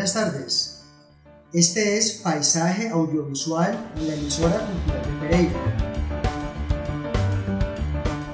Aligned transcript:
Buenas 0.00 0.14
tardes. 0.14 0.80
Este 1.52 1.98
es 1.98 2.22
Paisaje 2.24 2.88
Audiovisual 2.88 3.76
en 3.98 4.08
la 4.08 4.14
emisora 4.14 4.66
Cultural 4.66 5.02
de 5.02 5.28
Pereira. 5.28 5.60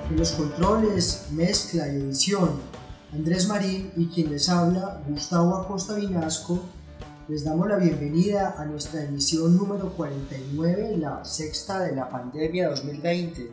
En 0.09 0.17
los 0.17 0.31
controles, 0.31 1.27
mezcla 1.33 1.89
y 1.89 1.97
edición, 1.97 2.61
Andrés 3.13 3.49
Marín 3.49 3.91
y 3.97 4.07
quien 4.07 4.31
les 4.31 4.49
habla, 4.49 5.03
Gustavo 5.09 5.57
Acosta 5.57 5.97
Vinasco, 5.97 6.61
les 7.27 7.43
damos 7.43 7.67
la 7.67 7.79
bienvenida 7.79 8.55
a 8.57 8.65
nuestra 8.65 9.03
emisión 9.03 9.57
número 9.57 9.91
49, 9.97 10.99
la 10.99 11.25
sexta 11.25 11.81
de 11.81 11.97
la 11.97 12.09
pandemia 12.09 12.69
2020, 12.69 13.51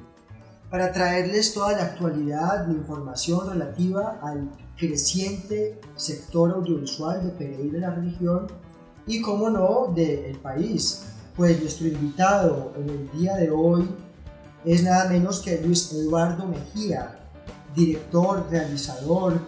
para 0.70 0.92
traerles 0.92 1.52
toda 1.52 1.72
la 1.72 1.86
actualidad 1.86 2.67
de 2.67 2.73
información 2.73 3.50
relativa 3.50 4.20
al 4.22 4.52
creciente 4.77 5.79
sector 5.95 6.52
audiovisual 6.52 7.23
de 7.23 7.29
Pereira 7.31 7.77
y 7.77 7.81
la 7.81 7.91
región 7.91 8.47
y, 9.05 9.21
como 9.21 9.49
no, 9.49 9.93
del 9.93 10.38
país. 10.39 11.05
Pues 11.35 11.59
nuestro 11.59 11.88
invitado 11.88 12.73
en 12.77 12.89
el 12.89 13.11
día 13.11 13.35
de 13.35 13.49
hoy 13.49 13.88
es 14.65 14.83
nada 14.83 15.09
menos 15.09 15.41
que 15.41 15.61
Luis 15.61 15.91
Eduardo 15.91 16.45
Mejía, 16.45 17.19
director, 17.75 18.45
realizador, 18.49 19.39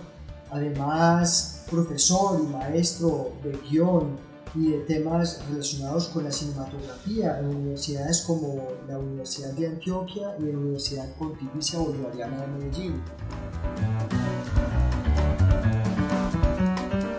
además 0.49 1.65
profesor 1.69 2.39
y 2.43 2.47
maestro 2.47 3.33
de 3.43 3.57
guion 3.69 4.17
y 4.55 4.69
de 4.69 4.77
temas 4.79 5.41
relacionados 5.49 6.07
con 6.07 6.23
la 6.23 6.31
cinematografía 6.31 7.39
en 7.39 7.47
universidades 7.47 8.21
como 8.21 8.67
la 8.87 8.97
Universidad 8.97 9.51
de 9.51 9.67
Antioquia 9.67 10.35
y 10.39 10.43
la 10.43 10.57
Universidad 10.57 11.13
Pontificia 11.15 11.79
Bolivariana 11.79 12.41
de 12.41 12.47
Medellín. 12.47 13.01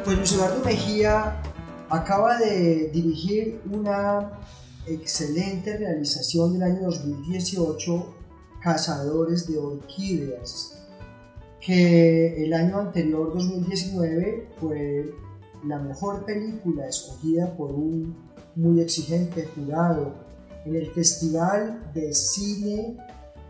Pues 0.06 0.18
Luis 0.18 0.32
Eduardo 0.34 0.64
Mejía 0.64 1.42
acaba 1.90 2.38
de 2.38 2.90
dirigir 2.92 3.60
una 3.72 4.38
excelente 4.86 5.76
realización 5.76 6.52
del 6.52 6.62
año 6.62 6.82
2018, 6.82 8.14
Cazadores 8.62 9.48
de 9.48 9.58
Orquídeas, 9.58 10.78
que 11.60 12.44
el 12.44 12.54
año 12.54 12.78
anterior, 12.78 13.32
2019, 13.34 14.48
fue 14.60 15.12
la 15.64 15.80
mejor 15.80 16.24
película 16.24 16.86
escogida 16.86 17.56
por 17.56 17.72
un 17.72 18.16
muy 18.54 18.80
exigente 18.80 19.48
jurado 19.56 20.14
en 20.66 20.76
el 20.76 20.86
Festival 20.92 21.90
de 21.92 22.14
Cine 22.14 22.96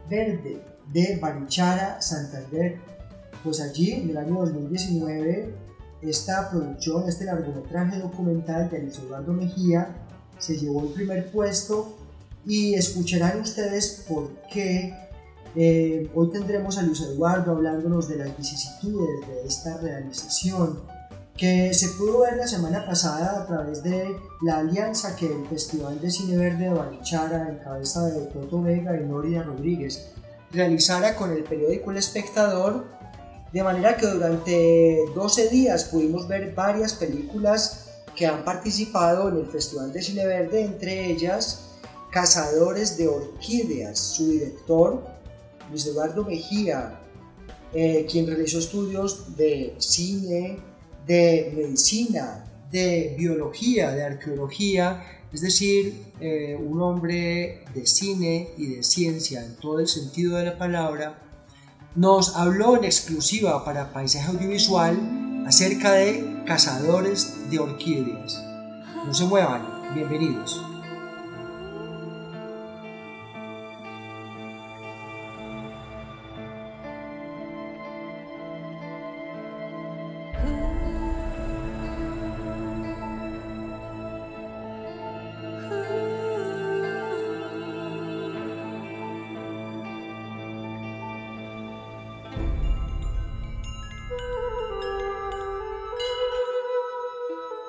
Verde 0.09 0.63
de 0.91 1.19
Barichara, 1.21 2.01
Santander. 2.01 2.79
Pues 3.45 3.61
allí, 3.61 3.93
en 3.93 4.09
el 4.09 4.17
año 4.17 4.37
2019, 4.37 5.66
esta 6.03 6.51
producción, 6.51 7.09
este 7.09 7.25
largometraje 7.25 7.99
documental 7.99 8.71
de 8.71 8.81
Luis 8.81 8.99
Eduardo 8.99 9.33
Mejía, 9.33 9.97
se 10.39 10.57
llevó 10.57 10.83
el 10.83 10.89
primer 10.89 11.31
puesto 11.31 11.97
y 12.45 12.75
escucharán 12.75 13.41
ustedes 13.41 14.05
por 14.09 14.31
qué 14.53 14.95
eh, 15.55 16.11
hoy 16.15 16.31
tendremos 16.31 16.77
a 16.77 16.83
Luis 16.83 17.01
Eduardo 17.01 17.53
hablándonos 17.53 18.09
de 18.09 18.17
las 18.17 18.37
vicisitudes 18.37 19.27
de 19.27 19.47
esta 19.47 19.79
realización 19.79 20.81
que 21.37 21.75
se 21.75 21.89
pudo 21.89 22.21
ver 22.21 22.37
la 22.37 22.47
semana 22.47 22.85
pasada 22.87 23.43
a 23.43 23.47
través 23.47 23.83
de 23.83 24.17
la 24.43 24.59
alianza 24.59 25.17
que 25.17 25.27
el 25.27 25.47
Festival 25.47 26.01
de 26.01 26.11
Cine 26.11 26.37
Verde 26.37 26.65
de 26.65 26.71
Barichara, 26.71 27.49
en 27.49 27.59
cabeza 27.59 28.07
de 28.07 28.27
Toto 28.27 28.63
Vega 28.63 28.99
y 28.99 29.05
Noria 29.05 29.43
Rodríguez, 29.43 30.13
realizara 30.51 31.15
con 31.15 31.33
el 31.33 31.45
periódico 31.45 31.91
El 31.91 31.99
Espectador 31.99 32.87
de 33.57 33.63
manera 33.63 33.97
que 33.97 34.07
durante 34.07 34.99
12 35.15 35.49
días 35.49 35.85
pudimos 35.85 36.29
ver 36.29 36.55
varias 36.55 36.93
películas 36.93 37.87
que 38.15 38.27
han 38.27 38.45
participado 38.45 39.31
en 39.31 39.39
el 39.39 39.47
Festival 39.47 39.95
de 39.95 40.03
Cine 40.03 40.27
Verde, 40.27 40.61
entre 40.61 41.07
ellas 41.11 41.71
Cazadores 42.11 42.99
de 42.99 43.09
Orquídeas, 43.09 43.99
su 43.99 44.29
director, 44.29 45.03
Luis 45.71 45.87
Eduardo 45.87 46.23
Mejía, 46.23 47.01
eh, 47.73 48.07
quien 48.11 48.27
realizó 48.27 48.59
estudios 48.59 49.35
de 49.39 49.75
cine, 49.79 50.59
de 51.07 51.51
medicina, 51.57 52.45
de 52.71 53.15
biología, 53.17 53.91
de 53.91 54.05
arqueología, 54.05 55.03
es 55.33 55.41
decir, 55.41 56.13
eh, 56.21 56.59
un 56.63 56.83
hombre 56.83 57.65
de 57.75 57.87
cine 57.87 58.51
y 58.59 58.67
de 58.67 58.83
ciencia 58.83 59.43
en 59.43 59.57
todo 59.57 59.81
el 59.81 59.89
sentido 59.89 60.37
de 60.37 60.45
la 60.45 60.59
palabra, 60.59 61.26
nos 61.97 62.37
habló 62.37 62.77
en 62.77 62.85
exclusiva 62.85 63.65
para 63.65 63.93
Paisaje 63.93 64.29
Audiovisual 64.29 65.45
acerca 65.47 65.93
de 65.93 66.43
cazadores 66.45 67.51
de 67.51 67.59
orquídeas. 67.59 68.45
No 69.07 69.15
se 69.15 69.25
muevan, 69.25 69.63
bienvenidos. 69.95 70.63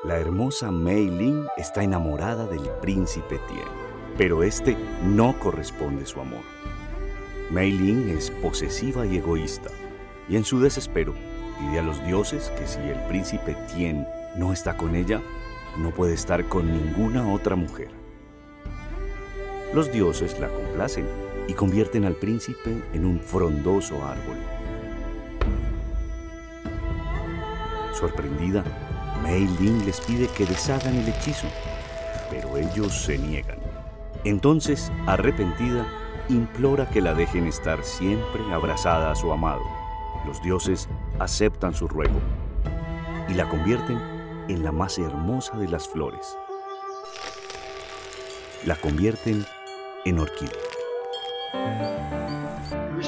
La 0.08 0.18
hermosa 0.20 0.72
Mei 0.72 1.10
Ling 1.10 1.48
está 1.58 1.84
enamorada 1.84 2.48
del 2.48 2.62
príncipe 2.82 3.42
Tien, 3.50 3.68
pero 4.18 4.42
este 4.42 4.78
no 5.04 5.38
corresponde 5.38 6.06
su 6.06 6.22
amor. 6.22 6.44
Mei 7.52 7.74
Ling 7.74 8.08
es 8.12 8.32
posesiva 8.32 9.06
y 9.06 9.18
egoísta, 9.18 9.70
y 10.30 10.38
en 10.38 10.46
su 10.46 10.62
desespero 10.62 11.14
pide 11.60 11.80
a 11.80 11.82
los 11.82 12.02
dioses 12.06 12.54
que 12.58 12.66
si 12.68 12.80
el 12.80 12.98
príncipe 13.10 13.58
Tien 13.76 14.08
no 14.38 14.54
está 14.54 14.78
con 14.78 14.96
ella, 14.96 15.22
no 15.78 15.92
puede 15.92 16.14
estar 16.14 16.48
con 16.48 16.72
ninguna 16.72 17.30
otra 17.30 17.58
mujer. 17.58 17.90
Los 19.74 19.92
dioses 19.92 20.40
la 20.40 20.48
complacen 20.48 21.06
y 21.50 21.54
convierten 21.54 22.06
al 22.06 22.16
príncipe 22.16 22.82
en 22.94 23.06
un 23.06 23.20
frondoso 23.20 24.02
árbol. 24.06 24.38
Sorprendida, 27.92 28.64
Mei 29.28 29.46
les 29.86 30.00
pide 30.00 30.30
que 30.30 30.46
deshagan 30.46 30.96
el 30.96 31.10
hechizo, 31.10 31.48
pero 32.30 32.56
ellos 32.56 32.94
se 32.94 33.18
niegan. 33.18 33.60
Entonces, 34.24 34.90
arrepentida, 35.06 35.86
implora 36.30 36.90
que 36.90 37.02
la 37.02 37.14
dejen 37.14 37.46
estar 37.46 37.84
siempre 37.84 38.42
abrazada 38.54 39.12
a 39.12 39.16
su 39.16 39.30
amado. 39.34 39.64
Los 40.26 40.42
dioses 40.42 40.88
aceptan 41.20 41.74
su 41.74 41.90
ruego 41.90 42.22
y 43.28 43.34
la 43.34 43.50
convierten 43.50 44.00
en 44.48 44.64
la 44.64 44.72
más 44.72 44.98
hermosa 44.98 45.58
de 45.58 45.68
las 45.68 45.90
flores. 45.90 46.38
La 48.66 48.78
convierten 48.78 49.46
en 50.06 50.20
orquídea. 50.20 52.27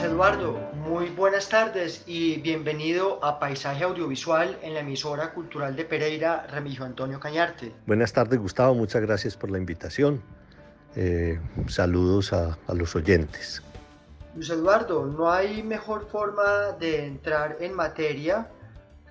Eduardo, 0.04 0.54
muy 0.88 1.10
buenas 1.10 1.50
tardes 1.50 2.04
y 2.08 2.40
bienvenido 2.40 3.24
a 3.24 3.38
Paisaje 3.38 3.84
Audiovisual 3.84 4.58
en 4.62 4.74
la 4.74 4.80
emisora 4.80 5.34
cultural 5.34 5.76
de 5.76 5.84
Pereira, 5.84 6.48
Remigio 6.48 6.86
Antonio 6.86 7.20
Cañarte. 7.20 7.74
Buenas 7.86 8.14
tardes, 8.14 8.40
Gustavo, 8.40 8.74
muchas 8.76 9.02
gracias 9.02 9.36
por 9.36 9.52
la 9.52 9.58
invitación. 9.58 10.22
Eh, 10.96 11.38
saludos 11.68 12.32
a, 12.32 12.58
a 12.68 12.74
los 12.74 12.96
oyentes. 12.96 13.62
Luis 14.36 14.50
Eduardo, 14.50 15.06
no 15.06 15.30
hay 15.30 15.64
mejor 15.64 16.08
forma 16.08 16.72
de 16.80 17.06
entrar 17.06 17.58
en 17.60 17.74
materia 17.74 18.48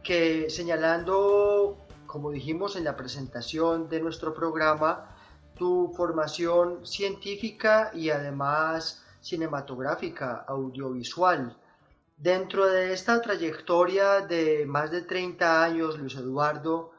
que 0.03 0.49
señalando, 0.49 1.77
como 2.07 2.31
dijimos 2.31 2.77
en 2.77 2.85
la 2.85 2.97
presentación 2.97 3.91
de 3.91 4.01
nuestro 4.01 4.33
programa, 4.33 5.15
tu 5.55 5.93
formación 5.95 6.87
científica 6.87 7.91
y 7.93 8.09
además 8.09 9.05
cinematográfica, 9.29 10.45
audiovisual. 10.49 11.57
Dentro 12.17 12.67
de 12.67 12.93
esta 12.93 13.21
trayectoria 13.21 14.21
de 14.21 14.67
más 14.67 14.91
de 14.91 15.03
30 15.03 15.65
años, 15.65 15.99
Luis 15.99 16.17
Eduardo, 16.17 16.93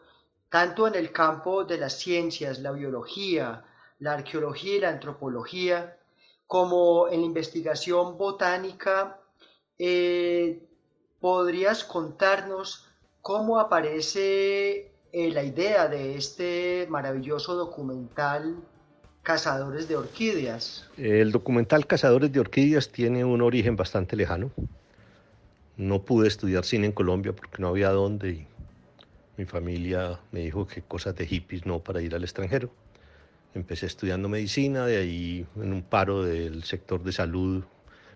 tanto 0.50 0.88
en 0.88 0.96
el 0.96 1.12
campo 1.12 1.64
de 1.66 1.78
las 1.78 1.94
ciencias, 1.94 2.60
la 2.60 2.72
biología, 2.72 3.66
la 4.00 4.14
arqueología 4.14 4.76
y 4.76 4.80
la 4.80 4.90
antropología, 4.90 5.98
como 6.48 7.08
en 7.10 7.20
la 7.20 7.26
investigación 7.26 8.18
botánica, 8.18 9.20
eh, 9.78 10.68
¿podrías 11.20 11.84
contarnos 11.84 12.88
cómo 13.22 13.60
aparece 13.60 14.92
eh, 15.12 15.32
la 15.32 15.44
idea 15.44 15.88
de 15.88 16.16
este 16.16 16.88
maravilloso 16.90 17.56
documental 17.56 18.64
Cazadores 19.24 19.88
de 19.88 19.96
Orquídeas? 19.96 20.90
El 20.98 21.32
documental 21.32 21.86
Cazadores 21.86 22.32
de 22.32 22.40
Orquídeas 22.40 22.90
tiene 22.90 23.24
un 23.26 23.42
origen 23.42 23.76
bastante 23.76 24.16
lejano. 24.16 24.52
No 25.78 26.04
pude 26.04 26.28
estudiar 26.28 26.66
cine 26.66 26.88
en 26.88 26.92
Colombia 26.92 27.34
porque 27.34 27.62
no 27.62 27.68
había 27.70 27.90
dónde 27.90 28.30
y 28.32 28.48
mi 29.38 29.46
familia 29.46 30.20
me 30.32 30.42
dijo 30.42 30.68
que 30.68 30.82
cosas 30.82 31.16
de 31.16 31.26
hippies 31.26 31.66
no 31.66 31.80
para 31.80 32.02
ir 32.02 32.16
al 32.16 32.24
extranjero. 32.24 32.72
Empecé 33.54 33.86
estudiando 33.86 34.30
medicina, 34.30 34.86
de 34.86 34.98
ahí 34.98 35.46
en 35.56 35.74
un 35.74 35.82
paro 35.82 36.24
del 36.24 36.64
sector 36.64 37.04
de 37.04 37.12
salud 37.12 37.64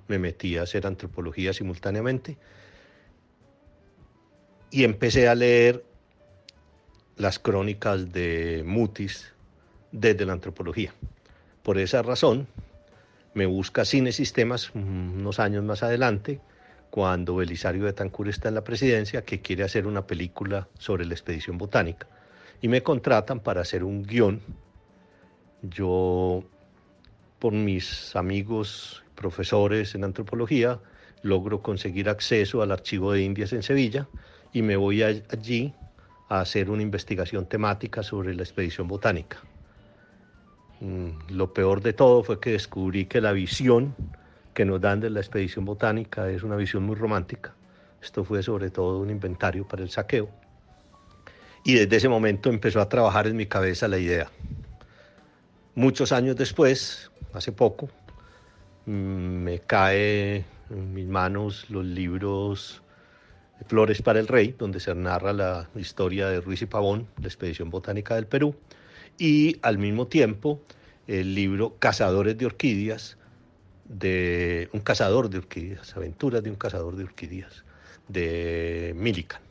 me 0.08 0.20
metí 0.20 0.58
a 0.58 0.64
hacer 0.64 0.86
antropología 0.86 1.54
simultáneamente 1.54 2.38
y 4.70 4.84
empecé 4.84 5.28
a 5.28 5.36
leer 5.36 5.86
las 7.16 7.40
crónicas 7.40 8.12
de 8.12 8.64
Mutis 8.66 9.32
desde 9.94 10.26
la 10.26 10.34
antropología. 10.34 10.94
Por 11.62 11.78
esa 11.78 12.02
razón, 12.02 12.48
me 13.34 13.46
busca 13.46 13.86
Cine 13.86 14.12
Sistemas 14.12 14.72
unos 14.76 15.40
años 15.40 15.64
más 15.64 15.84
adelante, 15.84 16.42
cuando 16.90 17.38
Belisario 17.38 17.86
de 17.86 17.94
Tancur 17.94 18.28
está 18.28 18.50
en 18.50 18.56
la 18.56 18.64
presidencia, 18.64 19.24
que 19.24 19.42
quiere 19.42 19.64
hacer 19.64 19.88
una 19.88 20.06
película 20.06 20.68
sobre 20.78 21.06
la 21.06 21.14
expedición 21.14 21.58
botánica. 21.58 22.08
Y 22.62 22.68
me 22.68 22.84
contratan 22.84 23.40
para 23.40 23.62
hacer 23.62 23.84
un 23.84 24.04
guion. 24.04 24.42
Yo, 25.62 26.44
por 27.40 27.54
mis 27.54 28.16
amigos 28.16 29.04
profesores 29.16 29.96
en 29.96 30.04
antropología, 30.04 30.80
logro 31.22 31.62
conseguir 31.62 32.10
acceso 32.10 32.62
al 32.62 32.72
archivo 32.72 33.14
de 33.14 33.22
Indias 33.22 33.54
en 33.54 33.64
Sevilla 33.64 34.08
y 34.52 34.62
me 34.62 34.76
voy 34.76 35.02
allí 35.02 35.74
a 36.30 36.42
hacer 36.42 36.70
una 36.70 36.84
investigación 36.84 37.48
temática 37.48 38.04
sobre 38.04 38.36
la 38.36 38.44
expedición 38.44 38.88
botánica. 38.88 39.42
Mm, 40.84 41.32
lo 41.32 41.54
peor 41.54 41.82
de 41.82 41.94
todo 41.94 42.24
fue 42.24 42.42
que 42.42 42.52
descubrí 42.52 43.06
que 43.06 43.22
la 43.22 43.32
visión 43.32 43.96
que 44.54 44.66
nos 44.66 44.82
dan 44.82 45.00
de 45.00 45.10
la 45.10 45.22
expedición 45.22 45.64
botánica 45.64 46.30
es 46.30 46.44
una 46.44 46.58
visión 46.58 46.84
muy 46.84 46.98
romántica. 46.98 47.56
Esto 48.02 48.26
fue 48.26 48.44
sobre 48.44 48.70
todo 48.70 49.00
un 49.00 49.10
inventario 49.10 49.66
para 49.66 49.82
el 49.82 49.90
saqueo. 49.90 50.30
Y 51.64 51.76
desde 51.76 51.96
ese 51.96 52.10
momento 52.10 52.50
empezó 52.50 52.82
a 52.82 52.90
trabajar 52.90 53.28
en 53.28 53.38
mi 53.38 53.46
cabeza 53.46 53.88
la 53.88 53.98
idea. 53.98 54.30
Muchos 55.74 56.12
años 56.12 56.36
después, 56.36 57.10
hace 57.32 57.54
poco, 57.54 57.90
mm, 58.86 58.92
me 58.92 59.60
cae 59.60 60.44
en 60.70 60.94
mis 60.94 61.08
manos 61.08 61.70
los 61.70 61.86
libros 61.86 62.82
Flores 63.68 64.02
para 64.02 64.20
el 64.20 64.28
Rey, 64.28 64.54
donde 64.58 64.82
se 64.82 64.94
narra 64.94 65.32
la 65.32 65.70
historia 65.76 66.28
de 66.28 66.42
Ruiz 66.42 66.62
y 66.62 66.66
Pavón, 66.66 67.08
la 67.22 67.28
expedición 67.28 67.70
botánica 67.70 68.16
del 68.16 68.28
Perú, 68.28 68.54
y 69.18 69.58
al 69.62 69.78
mismo 69.78 70.08
tiempo 70.08 70.62
el 71.08 71.36
libro 71.36 71.76
Cazadores 71.80 72.38
de 72.38 72.46
Orquídeas, 72.46 73.18
de 73.86 74.70
un 74.74 74.80
cazador 74.80 75.30
de 75.30 75.38
orquídeas, 75.38 75.96
aventuras 75.96 76.44
de 76.44 76.50
un 76.50 76.56
cazador 76.56 76.96
de 76.96 77.04
orquídeas, 77.04 77.64
de 78.08 78.94
Millikan. 78.96 79.42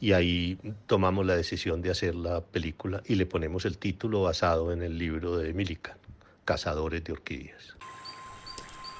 Y 0.00 0.12
ahí 0.12 0.58
tomamos 0.86 1.24
la 1.24 1.36
decisión 1.36 1.80
de 1.80 1.90
hacer 1.90 2.14
la 2.16 2.40
película 2.40 3.02
y 3.06 3.14
le 3.14 3.24
ponemos 3.24 3.64
el 3.64 3.78
título 3.78 4.22
basado 4.22 4.72
en 4.72 4.82
el 4.82 4.98
libro 4.98 5.36
de 5.36 5.52
Millikan, 5.54 5.96
Cazadores 6.44 7.04
de 7.04 7.12
Orquídeas. 7.12 7.76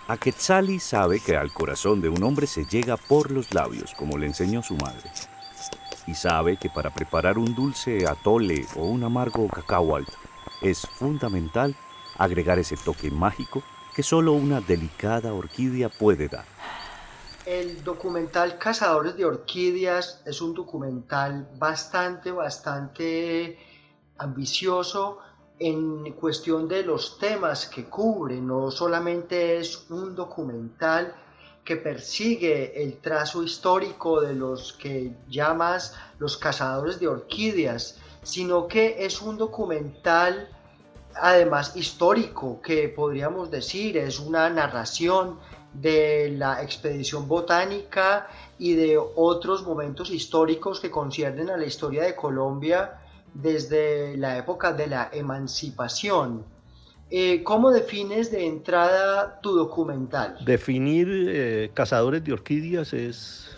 Aquetzali 0.08 0.78
sabe 0.78 1.20
que 1.24 1.36
al 1.36 1.52
corazón 1.52 2.00
de 2.00 2.08
un 2.08 2.22
hombre 2.22 2.46
se 2.46 2.64
llega 2.64 2.96
por 2.96 3.30
los 3.30 3.52
labios, 3.52 3.94
como 3.94 4.18
le 4.18 4.26
enseñó 4.26 4.62
su 4.62 4.74
madre. 4.76 5.10
Y 6.06 6.14
sabe 6.14 6.56
que 6.56 6.69
para 6.69 6.90
preparar 6.90 7.38
un 7.38 7.54
dulce 7.54 8.06
atole 8.06 8.66
o 8.76 8.84
un 8.84 9.04
amargo 9.04 9.49
cacao 9.49 9.94
alto, 9.94 10.12
es 10.60 10.81
fundamental 10.81 11.76
agregar 12.19 12.58
ese 12.58 12.76
toque 12.76 13.10
mágico 13.10 13.62
que 13.94 14.02
solo 14.02 14.32
una 14.32 14.60
delicada 14.60 15.32
orquídea 15.32 15.88
puede 15.88 16.28
dar. 16.28 16.44
El 17.44 17.82
documental 17.82 18.56
Cazadores 18.58 19.16
de 19.16 19.25
Orquídeas 19.25 20.22
es 20.25 20.40
un 20.40 20.54
documental 20.54 21.49
bastante, 21.58 22.31
bastante 22.31 23.58
ambicioso 24.19 25.19
en 25.58 26.12
cuestión 26.12 26.69
de 26.69 26.84
los 26.84 27.19
temas 27.19 27.66
que 27.66 27.84
cubre. 27.87 28.40
No 28.40 28.70
solamente 28.70 29.58
es 29.58 29.90
un 29.90 30.14
documental 30.14 31.14
que 31.64 31.76
persigue 31.76 32.82
el 32.82 32.99
trazo 32.99 33.43
histórico 33.43 34.20
de 34.20 34.35
los 34.35 34.73
que 34.73 35.12
llamas 35.29 35.94
los 36.19 36.37
cazadores 36.37 36.99
de 36.99 37.09
orquídeas, 37.09 37.99
sino 38.23 38.67
que 38.67 39.05
es 39.05 39.23
un 39.23 39.37
documental 39.37 40.49
además 41.14 41.76
histórico, 41.76 42.61
que 42.62 42.88
podríamos 42.88 43.50
decir 43.50 43.97
es 43.97 44.19
una 44.19 44.49
narración 44.50 45.38
de 45.75 46.35
la 46.37 46.62
expedición 46.62 47.29
botánica 47.29 48.29
y 48.59 48.75
de 48.75 48.99
otros 48.99 49.62
momentos 49.64 50.11
históricos 50.11 50.81
que 50.81 50.91
conciernen 50.91 51.50
a 51.50 51.56
la 51.56 51.67
historia 51.67 52.03
de 52.03 52.14
Colombia 52.14 53.00
desde 53.32 54.17
la 54.17 54.37
época 54.37 54.73
de 54.73 54.87
la 54.87 55.09
emancipación. 55.12 56.44
Eh, 57.14 57.43
¿Cómo 57.43 57.70
defines 57.70 58.31
de 58.31 58.47
entrada 58.47 59.38
tu 59.43 59.55
documental? 59.55 60.38
Definir 60.47 61.09
eh, 61.29 61.70
cazadores 61.75 62.25
de 62.25 62.32
orquídeas 62.32 62.94
es 62.94 63.55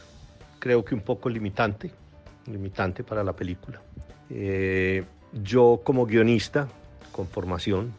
creo 0.59 0.85
que 0.85 0.93
un 0.93 1.03
poco 1.03 1.29
limitante, 1.29 1.93
limitante 2.47 3.05
para 3.05 3.23
la 3.23 3.33
película. 3.33 3.81
Eh, 4.29 5.05
yo 5.45 5.81
como 5.85 6.05
guionista 6.05 6.67
con 7.13 7.29
formación 7.29 7.95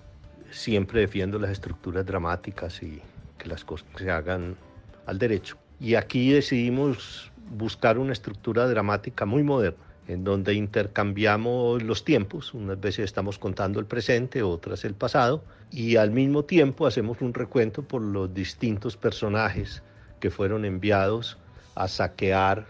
siempre 0.52 1.00
defiendo 1.00 1.40
las 1.40 1.52
estructuras 1.52 2.06
dramáticas 2.06 2.84
y 2.84 3.02
que 3.38 3.48
las 3.48 3.64
cosas 3.64 3.88
se 3.98 4.12
hagan 4.12 4.58
al 5.06 5.18
derecho. 5.18 5.56
Y 5.80 5.96
aquí 5.96 6.34
decidimos 6.34 7.32
buscar 7.50 7.98
una 7.98 8.12
estructura 8.12 8.68
dramática 8.68 9.26
muy 9.26 9.44
moderna, 9.44 9.85
en 10.08 10.24
donde 10.24 10.54
intercambiamos 10.54 11.82
los 11.82 12.06
tiempos, 12.06 12.54
unas 12.54 12.80
veces 12.80 13.06
estamos 13.06 13.40
contando 13.40 13.80
el 13.80 13.86
presente, 13.86 14.44
otras 14.44 14.86
el 14.86 14.94
pasado, 14.94 15.44
y 15.72 15.96
al 15.96 16.12
mismo 16.12 16.46
tiempo 16.46 16.86
hacemos 16.86 17.22
un 17.22 17.34
recuento 17.34 17.84
por 17.84 18.02
los 18.02 18.34
distintos 18.34 18.98
personajes 18.98 19.82
que 20.20 20.30
fueron 20.30 20.64
enviados 20.64 21.38
a 21.74 21.88
saquear 21.88 22.68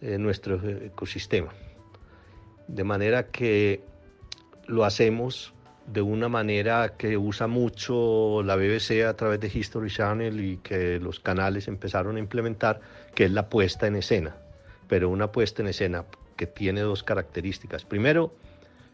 eh, 0.00 0.18
nuestro 0.18 0.56
ecosistema. 0.66 1.52
De 2.68 2.84
manera 2.84 3.28
que 3.28 3.84
lo 4.66 4.84
hacemos 4.84 5.52
de 5.86 6.00
una 6.00 6.28
manera 6.28 6.96
que 6.96 7.16
usa 7.16 7.48
mucho 7.48 8.42
la 8.44 8.56
BBC 8.56 9.04
a 9.06 9.14
través 9.14 9.40
de 9.40 9.50
History 9.52 9.90
Channel 9.90 10.40
y 10.40 10.56
que 10.58 10.98
los 11.00 11.20
canales 11.20 11.68
empezaron 11.68 12.16
a 12.16 12.18
implementar, 12.20 12.80
que 13.14 13.24
es 13.24 13.32
la 13.32 13.48
puesta 13.48 13.86
en 13.88 13.96
escena. 13.96 14.36
Pero 14.88 15.10
una 15.10 15.32
puesta 15.32 15.62
en 15.62 15.68
escena 15.68 16.04
tiene 16.46 16.80
dos 16.80 17.02
características. 17.02 17.84
Primero, 17.84 18.32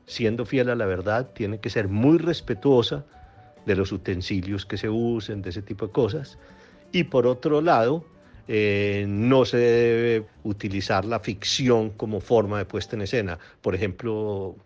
siendo 0.06 0.44
fiel 0.44 0.70
a 0.70 0.74
la 0.74 0.86
verdad, 0.86 1.30
tiene 1.34 1.58
que 1.58 1.70
ser 1.70 1.88
muy 1.88 2.18
respetuosa 2.18 3.04
de 3.66 3.76
los 3.76 3.92
utensilios 3.92 4.64
que 4.64 4.78
se 4.78 4.88
usen, 4.88 5.42
de 5.42 5.50
ese 5.50 5.62
tipo 5.62 5.86
de 5.86 5.92
cosas. 5.92 6.38
Y 6.92 7.04
por 7.04 7.26
otro 7.26 7.60
lado, 7.60 8.04
eh, 8.48 9.04
no 9.06 9.44
se 9.44 9.58
debe 9.58 10.26
utilizar 10.44 11.04
la 11.04 11.20
ficción 11.20 11.90
como 11.90 12.20
forma 12.20 12.58
de 12.58 12.64
puesta 12.64 12.96
en 12.96 13.02
escena. 13.02 13.38
Por 13.60 13.74
ejemplo, 13.74 14.56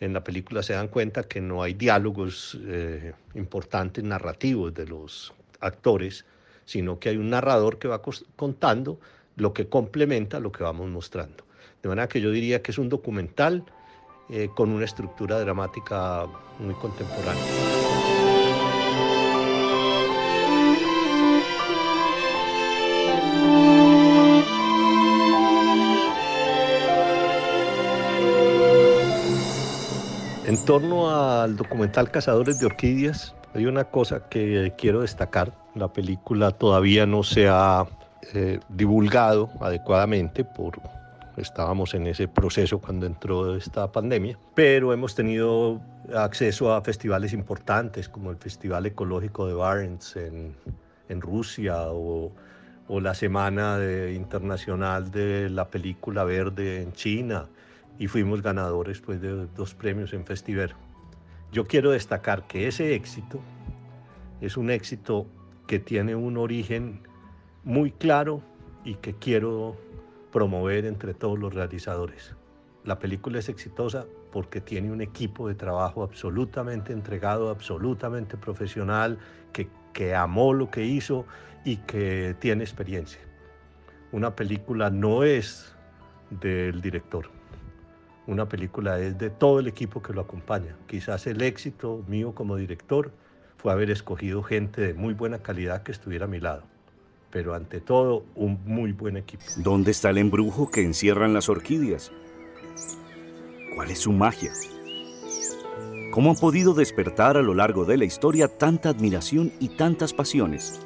en 0.00 0.12
la 0.12 0.24
película 0.24 0.62
se 0.62 0.72
dan 0.72 0.88
cuenta 0.88 1.22
que 1.22 1.40
no 1.40 1.62
hay 1.62 1.74
diálogos 1.74 2.58
eh, 2.66 3.12
importantes 3.34 4.02
narrativos 4.02 4.74
de 4.74 4.86
los 4.86 5.32
actores, 5.60 6.24
sino 6.64 6.98
que 6.98 7.10
hay 7.10 7.16
un 7.16 7.30
narrador 7.30 7.78
que 7.78 7.88
va 7.88 8.02
contando 8.36 8.98
lo 9.36 9.52
que 9.52 9.68
complementa 9.68 10.40
lo 10.40 10.50
que 10.50 10.64
vamos 10.64 10.88
mostrando. 10.90 11.44
De 11.82 11.88
manera 11.88 12.08
que 12.08 12.20
yo 12.20 12.30
diría 12.30 12.62
que 12.62 12.70
es 12.70 12.78
un 12.78 12.88
documental 12.88 13.64
eh, 14.28 14.50
con 14.54 14.70
una 14.70 14.84
estructura 14.84 15.38
dramática 15.40 16.26
muy 16.58 16.74
contemporánea. 16.74 17.88
torno 30.68 31.08
al 31.08 31.56
documental 31.56 32.10
Cazadores 32.10 32.60
de 32.60 32.66
Orquídeas, 32.66 33.34
hay 33.54 33.64
una 33.64 33.84
cosa 33.84 34.28
que 34.28 34.74
quiero 34.76 35.00
destacar. 35.00 35.50
La 35.74 35.88
película 35.88 36.50
todavía 36.50 37.06
no 37.06 37.22
se 37.22 37.48
ha 37.48 37.86
eh, 38.34 38.60
divulgado 38.68 39.48
adecuadamente 39.62 40.44
por 40.44 40.78
estábamos 41.38 41.94
en 41.94 42.06
ese 42.06 42.28
proceso 42.28 42.78
cuando 42.78 43.06
entró 43.06 43.56
esta 43.56 43.90
pandemia, 43.90 44.38
pero 44.54 44.92
hemos 44.92 45.14
tenido 45.14 45.80
acceso 46.14 46.72
a 46.72 46.82
festivales 46.82 47.32
importantes 47.32 48.08
como 48.08 48.30
el 48.30 48.36
Festival 48.36 48.86
Ecológico 48.86 49.46
de 49.46 49.54
Barents 49.54 50.16
en, 50.16 50.54
en 51.08 51.20
Rusia 51.20 51.90
o, 51.90 52.32
o, 52.88 53.00
la 53.00 53.14
Semana 53.14 53.78
de, 53.78 54.14
Internacional 54.14 55.10
de 55.10 55.50
la 55.50 55.68
Película 55.68 56.24
Verde 56.24 56.82
en 56.82 56.92
China 56.92 57.46
y 57.98 58.06
fuimos 58.06 58.42
ganadores 58.42 59.00
pues, 59.00 59.20
de 59.20 59.46
dos 59.56 59.74
premios 59.74 60.12
en 60.12 60.24
Festival. 60.24 60.74
Yo 61.52 61.66
quiero 61.66 61.90
destacar 61.90 62.46
que 62.46 62.68
ese 62.68 62.94
éxito 62.94 63.40
es 64.40 64.56
un 64.56 64.70
éxito 64.70 65.26
que 65.66 65.78
tiene 65.78 66.14
un 66.14 66.36
origen 66.36 67.00
muy 67.64 67.90
claro 67.90 68.42
y 68.84 68.94
que 68.94 69.14
quiero 69.14 69.76
promover 70.32 70.84
entre 70.84 71.14
todos 71.14 71.38
los 71.38 71.54
realizadores. 71.54 72.34
La 72.84 72.98
película 72.98 73.38
es 73.38 73.48
exitosa 73.48 74.06
porque 74.32 74.60
tiene 74.60 74.92
un 74.92 75.00
equipo 75.00 75.48
de 75.48 75.54
trabajo 75.54 76.02
absolutamente 76.02 76.92
entregado, 76.92 77.50
absolutamente 77.50 78.36
profesional, 78.36 79.18
que, 79.52 79.68
que 79.92 80.14
amó 80.14 80.52
lo 80.52 80.70
que 80.70 80.84
hizo 80.84 81.26
y 81.64 81.76
que 81.78 82.34
tiene 82.38 82.64
experiencia. 82.64 83.20
Una 84.12 84.34
película 84.34 84.90
no 84.90 85.24
es 85.24 85.74
del 86.30 86.80
director, 86.80 87.30
una 88.28 88.46
película 88.46 88.98
es 89.00 89.16
de 89.16 89.30
todo 89.30 89.58
el 89.58 89.66
equipo 89.68 90.02
que 90.02 90.12
lo 90.12 90.20
acompaña. 90.20 90.76
Quizás 90.86 91.26
el 91.26 91.40
éxito 91.40 92.04
mío 92.08 92.34
como 92.34 92.56
director 92.56 93.10
fue 93.56 93.72
haber 93.72 93.90
escogido 93.90 94.42
gente 94.42 94.82
de 94.82 94.92
muy 94.92 95.14
buena 95.14 95.38
calidad 95.38 95.82
que 95.82 95.92
estuviera 95.92 96.26
a 96.26 96.28
mi 96.28 96.38
lado. 96.38 96.64
Pero 97.30 97.54
ante 97.54 97.80
todo, 97.80 98.24
un 98.34 98.58
muy 98.64 98.92
buen 98.92 99.16
equipo. 99.16 99.44
¿Dónde 99.56 99.90
está 99.90 100.10
el 100.10 100.18
embrujo 100.18 100.70
que 100.70 100.82
encierran 100.82 101.34
las 101.34 101.48
orquídeas? 101.48 102.10
¿Cuál 103.74 103.90
es 103.90 104.00
su 104.00 104.12
magia? 104.12 104.52
¿Cómo 106.10 106.30
han 106.30 106.36
podido 106.36 106.74
despertar 106.74 107.36
a 107.36 107.42
lo 107.42 107.54
largo 107.54 107.84
de 107.84 107.98
la 107.98 108.04
historia 108.04 108.48
tanta 108.48 108.88
admiración 108.88 109.52
y 109.60 109.68
tantas 109.76 110.14
pasiones? 110.14 110.80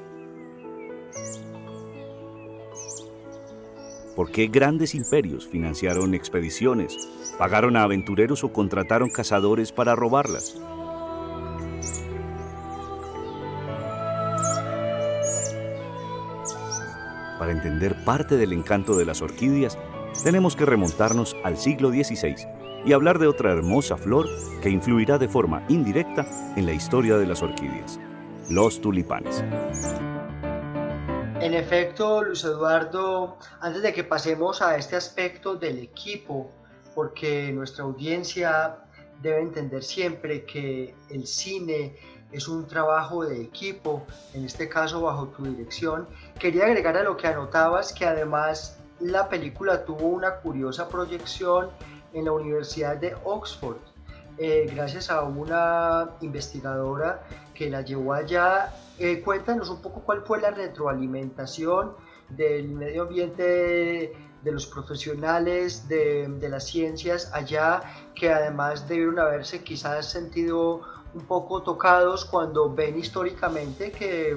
¿Por 4.17 4.31
qué 4.31 4.49
grandes 4.49 4.95
imperios 4.95 5.47
financiaron 5.49 6.15
expediciones, 6.15 6.97
pagaron 7.39 7.77
a 7.77 7.85
aventureros 7.85 8.45
o 8.45 8.53
contrataron 8.53 9.09
cazadores 9.09 9.73
para 9.73 9.95
robarlas? 9.95 10.61
Para 17.43 17.51
entender 17.51 17.97
parte 18.05 18.37
del 18.37 18.53
encanto 18.53 18.97
de 18.97 19.05
las 19.05 19.21
orquídeas, 19.21 19.77
tenemos 20.23 20.55
que 20.55 20.65
remontarnos 20.65 21.37
al 21.43 21.57
siglo 21.57 21.91
XVI 21.91 22.37
y 22.85 22.93
hablar 22.93 23.19
de 23.19 23.27
otra 23.27 23.51
hermosa 23.51 23.97
flor 23.97 24.29
que 24.63 24.71
influirá 24.71 25.19
de 25.19 25.27
forma 25.27 25.65
indirecta 25.69 26.25
en 26.57 26.67
la 26.67 26.73
historia 26.73 27.17
de 27.17 27.27
las 27.27 27.43
orquídeas, 27.43 27.99
los 28.49 28.81
tulipanes. 28.81 29.43
En 31.41 31.55
efecto, 31.55 32.23
Luis 32.23 32.45
Eduardo, 32.45 33.39
antes 33.61 33.83
de 33.83 33.93
que 33.93 34.05
pasemos 34.05 34.63
a 34.63 34.77
este 34.77 34.95
aspecto 34.95 35.57
del 35.57 35.81
equipo, 35.81 36.49
porque 36.95 37.51
nuestra 37.51 37.83
audiencia 37.83 38.77
debe 39.21 39.41
entender 39.41 39.83
siempre 39.83 40.45
que 40.45 40.95
el 41.11 41.27
cine 41.27 41.97
es 42.33 42.49
un 42.49 42.67
trabajo 42.67 43.25
de 43.25 43.41
equipo, 43.43 44.07
en 44.35 44.45
este 44.45 44.69
caso 44.69 45.03
bajo 45.03 45.29
tu 45.29 45.45
dirección, 45.45 46.09
quería 46.39 46.65
agregar 46.65 46.97
a 46.97 47.03
lo 47.03 47.17
que 47.17 47.27
anotabas 47.27 47.93
que 47.93 48.05
además 48.05 48.79
la 49.01 49.29
película 49.29 49.85
tuvo 49.85 50.07
una 50.07 50.37
curiosa 50.37 50.89
proyección 50.89 51.71
en 52.12 52.25
la 52.25 52.33
Universidad 52.33 52.97
de 52.97 53.15
Oxford, 53.25 53.79
eh, 54.39 54.71
gracias 54.75 55.11
a 55.11 55.23
una 55.23 56.11
investigadora 56.21 57.23
que 57.55 57.69
la 57.69 57.83
llevó 57.83 58.15
allá. 58.15 58.73
Eh, 58.99 59.21
cuéntanos 59.21 59.69
un 59.69 59.83
poco 59.83 60.01
cuál 60.01 60.23
fue 60.23 60.41
la 60.41 60.51
retroalimentación 60.51 61.93
del 62.31 62.71
medio 62.71 63.03
ambiente 63.03 64.12
de 64.43 64.53
los 64.53 64.67
profesionales 64.67 65.87
de, 65.87 66.29
de, 66.29 66.49
las 66.49 66.67
ciencias 66.67 67.31
allá, 67.33 67.83
que 68.15 68.33
además 68.33 68.89
debieron 68.89 69.19
haberse 69.19 69.62
quizás 69.62 70.11
sentido 70.11 70.81
un 71.14 71.23
poco 71.23 71.62
tocados 71.62 72.25
cuando 72.25 72.73
ven 72.73 72.99
históricamente 72.99 73.92
que, 73.92 74.37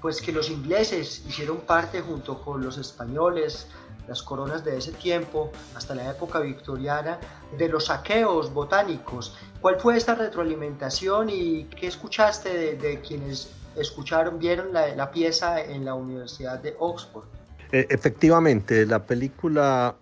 pues, 0.00 0.20
que 0.20 0.32
los 0.32 0.50
ingleses 0.50 1.24
hicieron 1.26 1.58
parte 1.58 2.00
junto 2.00 2.42
con 2.42 2.62
los 2.62 2.78
españoles, 2.78 3.66
las 4.06 4.22
coronas 4.22 4.64
de 4.64 4.76
ese 4.78 4.92
tiempo, 4.92 5.50
hasta 5.74 5.94
la 5.94 6.10
época 6.10 6.40
victoriana, 6.40 7.18
de 7.56 7.68
los 7.68 7.86
saqueos 7.86 8.52
botánicos. 8.52 9.36
¿Cuál 9.60 9.80
fue 9.80 9.96
esta 9.96 10.14
retroalimentación 10.14 11.30
y 11.30 11.64
qué 11.64 11.86
escuchaste 11.86 12.76
de, 12.76 13.00
quienes 13.00 13.50
escucharon, 13.76 14.38
vieron 14.38 14.72
la, 14.72 15.10
pieza 15.10 15.62
en 15.62 15.84
la 15.84 15.94
Universidad 15.94 16.58
de 16.58 16.74
Oxford. 16.78 17.24
E, 17.70 17.86
efectivamente, 17.88 18.84
la 18.86 19.02
película 19.02 19.94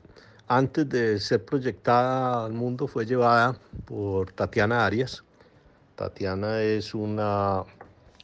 antes 0.48 0.88
de 0.88 1.20
ser 1.20 1.44
proyectada 1.44 2.44
al 2.44 2.52
mundo 2.52 2.88
fue 2.88 3.06
llevada 3.06 3.56
por 3.84 4.32
Tatiana 4.32 4.84
Arias. 4.84 5.22
Tatiana 6.00 6.62
es 6.62 6.94
una 6.94 7.62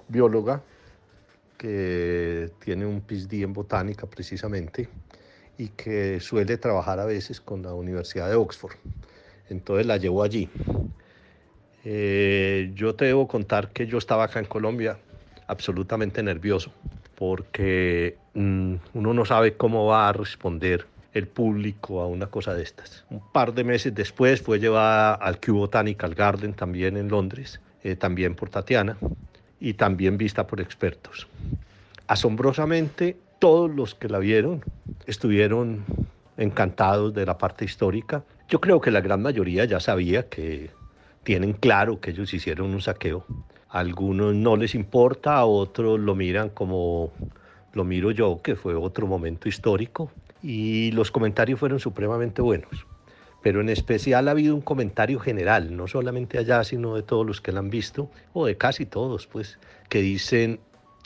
bióloga 0.09 0.63
que 1.59 2.51
tiene 2.59 2.87
un 2.87 3.03
PhD 3.03 3.43
en 3.43 3.53
botánica 3.53 4.07
precisamente 4.07 4.89
y 5.59 5.69
que 5.69 6.19
suele 6.21 6.57
trabajar 6.57 7.01
a 7.01 7.05
veces 7.05 7.39
con 7.39 7.61
la 7.61 7.75
Universidad 7.75 8.31
de 8.31 8.35
Oxford. 8.35 8.77
Entonces 9.51 9.85
la 9.85 9.99
llevo 9.99 10.23
allí. 10.23 10.49
Eh, 11.85 12.73
yo 12.75 12.95
te 12.95 13.05
debo 13.05 13.29
contar 13.29 13.71
que 13.73 13.87
yo 13.87 13.99
estaba 13.99 14.25
acá 14.25 14.39
en 14.39 14.47
Colombia 14.47 14.97
absolutamente 15.47 16.23
nervioso 16.23 16.73
porque 17.15 18.17
mm, 18.33 18.75
uno 18.95 19.13
no 19.13 19.27
sabe 19.27 19.59
cómo 19.59 19.85
va 19.85 20.09
a 20.09 20.15
responder 20.15 20.87
el 21.13 21.29
público 21.29 22.01
a 22.01 22.07
una 22.07 22.29
cosa 22.29 22.55
de 22.55 22.63
estas. 22.63 23.05
Un 23.11 23.21
par 23.33 23.53
de 23.53 23.65
meses 23.65 23.95
después 23.95 24.41
fue 24.41 24.59
llevada 24.61 25.15
al 25.15 25.41
Kew 25.41 25.57
Botanical 25.57 26.15
Garden 26.15 26.55
también 26.55 26.97
en 26.97 27.09
Londres, 27.09 27.61
eh, 27.83 27.97
también 27.97 28.35
por 28.35 28.51
Tatiana 28.51 28.97
y 29.61 29.75
también 29.75 30.19
vista 30.19 30.47
por 30.47 30.61
expertos. 30.61 31.27
Asombrosamente, 32.07 33.17
todos 33.39 33.71
los 33.71 33.95
que 33.95 34.09
la 34.09 34.19
vieron 34.19 34.65
estuvieron 35.07 35.85
encantados 36.37 37.15
de 37.15 37.27
la 37.27 37.39
parte 37.39 37.65
histórica. 37.65 38.23
Yo 38.49 38.61
creo 38.61 38.81
que 38.81 38.91
la 38.91 39.01
gran 39.01 39.23
mayoría 39.23 39.65
ya 39.65 39.81
sabía 39.81 40.29
que 40.29 40.71
tienen 41.25 41.53
claro 41.53 42.01
que 42.01 42.11
ellos 42.11 42.33
hicieron 42.33 42.73
un 42.73 42.81
saqueo 42.81 43.25
algunos 43.77 44.35
no 44.35 44.57
les 44.57 44.75
importa, 44.75 45.37
a 45.37 45.45
otros 45.45 46.01
lo 46.01 46.15
miran 46.15 46.49
como 46.51 47.13
lo 47.73 47.85
miro 47.85 48.11
yo, 48.11 48.41
que 48.43 48.57
fue 48.57 48.75
otro 48.75 49.07
momento 49.07 49.49
histórico, 49.49 50.11
y 50.43 50.93
los 50.93 51.11
comentarios 51.11 51.61
fueron 51.61 51.79
supremamente 51.79 52.41
buenos. 52.41 52.87
Pero 53.47 53.61
en 53.61 53.69
especial 53.69 54.27
ha 54.27 54.33
habido 54.33 54.57
un 54.57 54.61
comentario 54.61 55.21
general, 55.21 55.77
no 55.77 55.87
solamente 55.87 56.37
allá, 56.37 56.65
sino 56.65 56.97
de 56.97 57.05
todos 57.05 57.25
los 57.25 57.41
que 57.41 57.53
la 57.53 57.61
han 57.61 57.71
visto, 57.71 58.11
o 58.33 58.45
de 58.45 58.57
casi 58.57 58.87
todos, 58.87 59.29
pues, 59.29 59.61
que 59.89 60.01
dicen, 60.01 60.59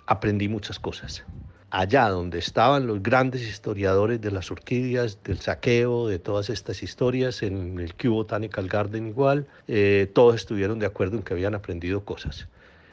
aprendí 0.06 0.49
muchas 0.49 0.78
cosas. 0.78 1.23
Allá 1.68 2.09
donde 2.09 2.38
estaban 2.38 2.87
los 2.87 3.02
grandes 3.02 3.42
historiadores 3.42 4.23
de 4.23 4.30
las 4.30 4.50
orquídeas, 4.50 5.23
del 5.23 5.38
saqueo, 5.38 6.09
de 6.09 6.18
todas 6.18 6.49
estas 6.49 6.82
historias, 6.82 7.42
en 7.42 7.78
el 7.78 7.92
Kew 7.92 8.14
Botanical 8.14 8.68
Garden 8.68 9.09
igual, 9.09 9.47
eh, 9.68 10.11
todos 10.14 10.37
estuvieron 10.37 10.78
de 10.78 10.87
acuerdo 10.87 11.18
en 11.18 11.23
que 11.23 11.35
habían 11.35 11.54
aprendido 11.54 12.06
cosas. 12.06 12.49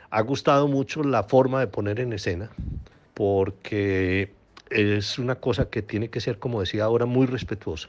Ha 0.10 0.20
gustado 0.24 0.68
mucho 0.68 1.04
la 1.04 1.24
forma 1.24 1.62
de 1.62 1.68
poner 1.68 2.01
en 2.01 2.12
escena, 2.12 2.51
porque 3.13 4.30
es 4.70 5.18
una 5.18 5.36
cosa 5.36 5.70
que 5.70 5.82
tiene 5.82 6.10
que 6.10 6.20
ser, 6.20 6.38
como 6.38 6.60
decía 6.60 6.84
ahora, 6.84 7.06
muy 7.06 7.27
respetuosa. 7.27 7.88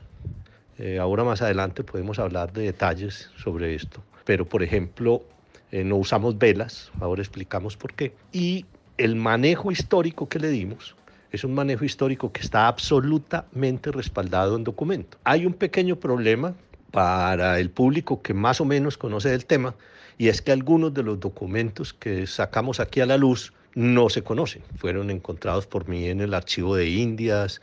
Eh, 0.79 0.99
ahora 0.99 1.25
más 1.25 1.43
adelante 1.43 1.83
podemos 1.83 2.19
hablar 2.19 2.53
de 2.53 2.63
detalles 2.63 3.31
sobre 3.37 3.75
esto, 3.75 4.03
pero 4.25 4.49
por 4.49 4.63
ejemplo, 4.63 5.25
eh, 5.73 5.83
no 5.83 5.97
usamos 5.97 6.39
velas, 6.39 6.93
ahora 7.01 7.21
explicamos 7.21 7.77
por 7.77 7.95
qué. 7.95 8.15
Y 8.33 8.65
el 8.97 9.17
manejo 9.17 9.73
histórico 9.73 10.29
que 10.29 10.39
le 10.39 10.49
dimos 10.49 10.95
es 11.33 11.45
un 11.45 11.55
manejo 11.55 11.85
histórico 11.85 12.33
que 12.33 12.41
está 12.41 12.69
absolutamente 12.69 13.91
respaldado 13.91 14.57
en 14.57 14.65
documento. 14.65 15.19
Hay 15.25 15.47
un 15.47 15.53
pequeño 15.53 15.97
problema 15.97 16.55
para 16.91 17.59
el 17.59 17.71
público 17.71 18.23
que 18.23 18.33
más 18.33 18.61
o 18.61 18.65
menos 18.65 18.97
conoce 18.97 19.31
del 19.31 19.45
tema, 19.45 19.75
y 20.17 20.29
es 20.29 20.43
que 20.43 20.53
algunos 20.53 20.95
de 20.95 21.03
los 21.03 21.21
documentos 21.21 21.93
que 21.93 22.27
sacamos 22.27 22.81
aquí 22.81 23.01
a 23.01 23.07
la 23.07 23.17
luz 23.17 23.53
no 23.75 24.09
se 24.09 24.23
conocen. 24.23 24.63
Fueron 24.77 25.11
encontrados 25.11 25.67
por 25.67 25.89
mí 25.89 26.07
en 26.07 26.21
el 26.21 26.35
archivo 26.35 26.75
de 26.75 26.89
Indias, 26.89 27.61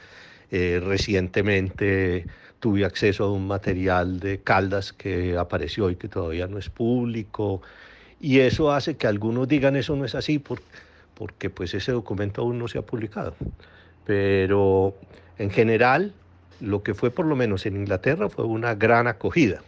eh, 0.51 0.79
recientemente 0.83 2.25
tuve 2.65 2.83
acceso 2.83 3.25
a 3.25 3.31
un 3.31 3.45
material 3.45 4.19
de 4.19 4.39
Caldas 4.39 4.91
que 4.91 5.37
apareció 5.37 5.91
y 5.91 5.97
que 5.97 6.07
todavía 6.07 6.47
no 6.47 6.57
es 6.57 6.67
público. 6.67 7.61
Y 8.19 8.39
eso 8.39 8.71
hace 8.71 8.97
que 8.97 9.05
algunos 9.05 9.47
digan 9.47 9.75
eso 9.75 9.95
no 9.95 10.03
es 10.03 10.15
así 10.15 10.39
porque 10.39 11.51
pues 11.51 11.75
ese 11.75 11.91
documento 11.91 12.41
aún 12.41 12.57
no 12.57 12.67
se 12.67 12.79
ha 12.79 12.81
publicado. 12.81 13.35
Pero 14.03 14.95
en 15.37 15.51
general, 15.51 16.11
lo 16.59 16.81
que 16.81 16.95
fue 16.95 17.11
por 17.11 17.27
lo 17.27 17.35
menos 17.35 17.67
en 17.67 17.75
Inglaterra 17.75 18.29
fue 18.29 18.45
una 18.45 18.73
gran 18.73 19.05
acogida. 19.05 19.61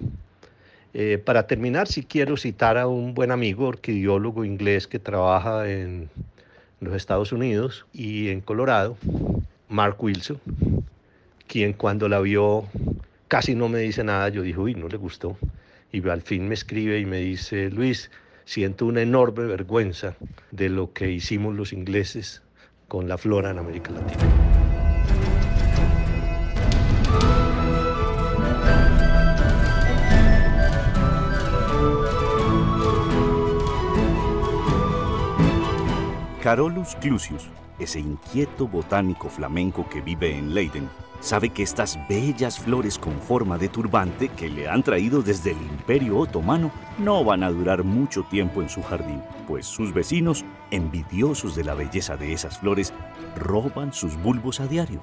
Eh, 0.95 1.21
para 1.23 1.45
terminar, 1.45 1.87
si 1.87 2.01
quiero 2.01 2.35
citar 2.35 2.79
a 2.79 2.87
un 2.87 3.13
buen 3.13 3.29
amigo, 3.29 3.67
orquidiólogo 3.67 4.43
inglés 4.43 4.87
que 4.87 4.97
trabaja 4.97 5.69
en 5.69 6.09
los 6.79 6.95
Estados 6.95 7.31
Unidos 7.31 7.85
y 7.93 8.29
en 8.29 8.41
Colorado, 8.41 8.97
Mark 9.69 10.03
Wilson, 10.03 10.41
quien 11.47 11.73
cuando 11.73 12.07
la 12.09 12.19
vio 12.19 12.65
casi 13.27 13.55
no 13.55 13.69
me 13.69 13.79
dice 13.79 14.03
nada, 14.03 14.29
yo 14.29 14.41
dije, 14.41 14.59
uy, 14.59 14.75
no 14.75 14.87
le 14.87 14.97
gustó. 14.97 15.37
Y 15.91 16.07
al 16.07 16.21
fin 16.21 16.47
me 16.47 16.53
escribe 16.53 16.99
y 16.99 17.05
me 17.05 17.17
dice, 17.17 17.69
Luis, 17.69 18.11
siento 18.45 18.85
una 18.85 19.01
enorme 19.01 19.45
vergüenza 19.45 20.15
de 20.51 20.69
lo 20.69 20.93
que 20.93 21.11
hicimos 21.11 21.55
los 21.55 21.73
ingleses 21.73 22.41
con 22.87 23.07
la 23.07 23.17
flora 23.17 23.51
en 23.51 23.59
América 23.59 23.91
Latina. 23.91 24.23
Carolus 36.41 36.95
Clusius, 37.01 37.49
ese 37.77 37.99
inquieto 37.99 38.69
botánico 38.69 39.27
flamenco 39.27 39.89
que 39.89 39.99
vive 39.99 40.37
en 40.37 40.53
Leiden, 40.53 40.87
sabe 41.19 41.49
que 41.49 41.63
estas 41.63 41.97
bellas 42.07 42.59
flores 42.59 42.97
con 42.97 43.19
forma 43.19 43.57
de 43.57 43.69
turbante 43.69 44.29
que 44.29 44.49
le 44.49 44.69
han 44.69 44.83
traído 44.83 45.21
desde 45.21 45.51
el 45.51 45.57
Imperio 45.57 46.19
Otomano 46.19 46.71
no 46.97 47.23
van 47.23 47.43
a 47.43 47.51
durar 47.51 47.83
mucho 47.83 48.23
tiempo 48.23 48.61
en 48.61 48.69
su 48.69 48.81
jardín, 48.83 49.21
pues 49.47 49.65
sus 49.65 49.93
vecinos, 49.93 50.45
envidiosos 50.71 51.55
de 51.55 51.63
la 51.63 51.73
belleza 51.73 52.17
de 52.17 52.33
esas 52.33 52.59
flores, 52.59 52.93
roban 53.35 53.93
sus 53.93 54.15
bulbos 54.17 54.59
a 54.59 54.67
diario. 54.67 54.99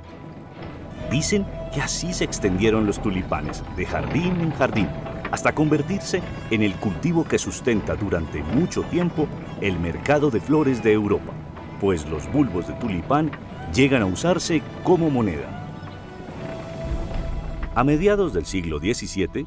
Dicen 1.11 1.47
que 1.73 1.81
así 1.81 2.13
se 2.13 2.25
extendieron 2.25 2.87
los 2.87 3.01
tulipanes, 3.01 3.63
de 3.77 3.87
jardín 3.87 4.41
en 4.41 4.53
jardín, 4.53 4.89
hasta 5.31 5.53
convertirse 5.53 6.23
en 6.51 6.63
el 6.63 6.75
cultivo 6.75 7.25
que 7.25 7.39
sustenta 7.39 7.97
durante 7.97 8.43
mucho 8.43 8.83
tiempo 8.85 9.27
el 9.61 9.79
mercado 9.79 10.31
de 10.31 10.41
flores 10.41 10.83
de 10.83 10.93
Europa, 10.93 11.33
pues 11.81 12.09
los 12.09 12.31
bulbos 12.33 12.69
de 12.69 12.75
tulipán 12.75 13.31
llegan 13.75 14.03
a 14.03 14.07
usarse 14.07 14.63
como 14.85 15.11
moneda. 15.11 15.64
A 17.77 17.83
mediados 17.83 18.33
del 18.33 18.47
siglo 18.47 18.79
XVII, 18.79 19.47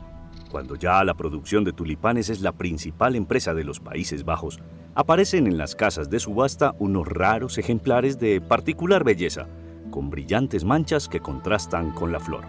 cuando 0.51 0.75
ya 0.75 1.01
la 1.05 1.13
producción 1.13 1.63
de 1.63 1.71
tulipanes 1.71 2.29
es 2.29 2.41
la 2.41 2.51
principal 2.51 3.15
empresa 3.15 3.53
de 3.53 3.63
los 3.63 3.79
Países 3.79 4.25
Bajos, 4.25 4.59
aparecen 4.95 5.47
en 5.47 5.57
las 5.57 5.75
casas 5.75 6.09
de 6.09 6.19
subasta 6.19 6.75
unos 6.77 7.07
raros 7.07 7.57
ejemplares 7.57 8.19
de 8.19 8.41
particular 8.41 9.05
belleza, 9.05 9.47
con 9.91 10.09
brillantes 10.09 10.65
manchas 10.65 11.07
que 11.07 11.21
contrastan 11.21 11.91
con 11.91 12.11
la 12.11 12.19
flor. 12.19 12.43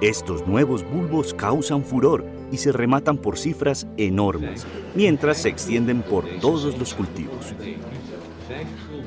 Estos 0.00 0.46
nuevos 0.46 0.88
bulbos 0.90 1.34
causan 1.34 1.84
furor 1.84 2.24
y 2.50 2.56
se 2.56 2.72
rematan 2.72 3.18
por 3.18 3.36
cifras 3.36 3.86
enormes, 3.98 4.66
mientras 4.94 5.36
se 5.36 5.50
extienden 5.50 6.00
por 6.00 6.24
todos 6.40 6.78
los 6.78 6.94
cultivos. 6.94 7.52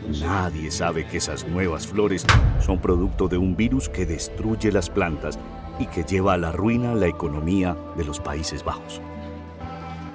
Nadie 0.07 0.71
sabe 0.71 1.05
que 1.05 1.17
esas 1.17 1.45
nuevas 1.45 1.85
flores 1.85 2.25
son 2.61 2.79
producto 2.79 3.27
de 3.27 3.37
un 3.37 3.57
virus 3.57 3.89
que 3.89 4.05
destruye 4.05 4.71
las 4.71 4.89
plantas 4.89 5.37
y 5.79 5.85
que 5.87 6.03
lleva 6.03 6.33
a 6.33 6.37
la 6.37 6.53
ruina 6.53 6.95
la 6.95 7.07
economía 7.07 7.75
de 7.97 8.05
los 8.05 8.21
Países 8.21 8.63
Bajos. 8.63 9.01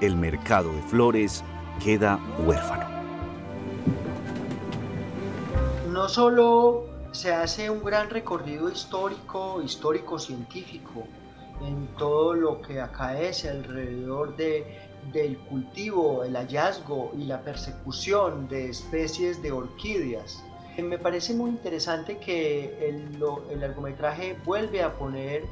El 0.01 0.17
mercado 0.17 0.73
de 0.73 0.83
flores 0.83 1.45
queda 1.85 2.19
huérfano. 2.45 2.87
No 5.93 6.09
solo 6.09 6.87
se 7.13 7.35
hace 7.35 7.69
un 7.69 7.85
gran 7.85 8.09
recorrido 8.09 8.71
histórico, 8.71 9.61
histórico-científico, 9.63 11.07
en 11.61 11.87
todo 11.99 12.33
lo 12.33 12.63
que 12.63 12.81
acaece 12.81 13.51
alrededor 13.51 14.35
de 14.37 14.92
del 15.13 15.39
cultivo, 15.39 16.25
el 16.25 16.37
hallazgo 16.37 17.13
y 17.19 17.25
la 17.25 17.43
persecución 17.43 18.49
de 18.49 18.71
especies 18.71 19.43
de 19.43 19.53
orquídeas. 19.53 20.43
Eh, 20.77 20.83
me 20.83 20.99
parece 20.99 21.35
muy 21.35 21.51
interesante 21.51 22.19
que 22.19 22.89
el, 22.89 23.23
el 23.51 23.61
largometraje 23.61 24.37
vuelve 24.45 24.83
a 24.83 24.97
poner 24.97 25.45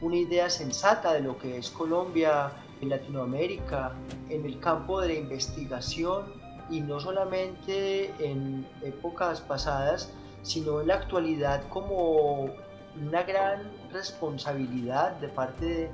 una 0.00 0.16
idea 0.16 0.50
sensata 0.50 1.14
de 1.14 1.20
lo 1.20 1.38
que 1.38 1.56
es 1.56 1.70
Colombia 1.70 2.52
en 2.80 2.90
Latinoamérica, 2.90 3.94
en 4.28 4.44
el 4.44 4.58
campo 4.60 5.00
de 5.00 5.08
la 5.08 5.14
investigación 5.14 6.24
y 6.68 6.80
no 6.80 7.00
solamente 7.00 8.12
en 8.18 8.66
épocas 8.82 9.40
pasadas, 9.40 10.12
sino 10.42 10.80
en 10.80 10.88
la 10.88 10.94
actualidad 10.96 11.66
como 11.68 12.50
una 13.06 13.22
gran 13.22 13.70
responsabilidad 13.92 15.12
de 15.12 15.28
parte 15.28 15.64
de 15.64 15.90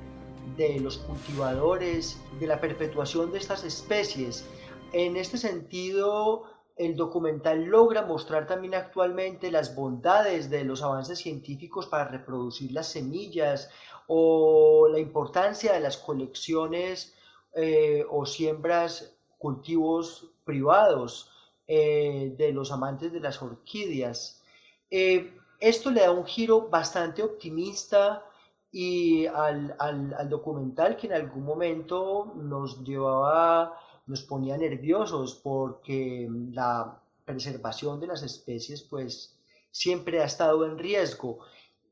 de 0.56 0.80
los 0.80 0.98
cultivadores, 0.98 2.20
de 2.38 2.46
la 2.46 2.60
perpetuación 2.60 3.32
de 3.32 3.38
estas 3.38 3.64
especies. 3.64 4.44
En 4.92 5.16
este 5.16 5.38
sentido, 5.38 6.44
el 6.76 6.96
documental 6.96 7.64
logra 7.64 8.02
mostrar 8.02 8.46
también 8.46 8.74
actualmente 8.74 9.50
las 9.50 9.74
bondades 9.74 10.50
de 10.50 10.64
los 10.64 10.82
avances 10.82 11.18
científicos 11.18 11.86
para 11.86 12.08
reproducir 12.08 12.72
las 12.72 12.88
semillas 12.88 13.70
o 14.06 14.88
la 14.90 14.98
importancia 14.98 15.72
de 15.72 15.80
las 15.80 15.96
colecciones 15.96 17.14
eh, 17.54 18.04
o 18.10 18.26
siembras, 18.26 19.14
cultivos 19.38 20.30
privados 20.44 21.30
eh, 21.66 22.34
de 22.36 22.52
los 22.52 22.72
amantes 22.72 23.12
de 23.12 23.20
las 23.20 23.40
orquídeas. 23.42 24.42
Eh, 24.90 25.32
esto 25.60 25.90
le 25.90 26.00
da 26.00 26.10
un 26.10 26.26
giro 26.26 26.68
bastante 26.68 27.22
optimista 27.22 28.24
y 28.72 29.26
al, 29.26 29.76
al, 29.78 30.28
documental 30.30 30.96
que 30.96 31.06
en 31.06 31.12
algún 31.12 31.44
momento 31.44 32.32
nos 32.36 32.82
llevaba, 32.82 33.78
nos 34.06 34.22
ponía 34.22 34.56
nerviosos 34.56 35.34
porque 35.34 36.26
la 36.52 36.98
preservación 37.26 38.00
de 38.00 38.06
las 38.06 38.22
especies 38.22 38.82
pues 38.82 39.36
siempre 39.70 40.22
ha 40.22 40.24
estado 40.24 40.64
en 40.64 40.78
riesgo. 40.78 41.40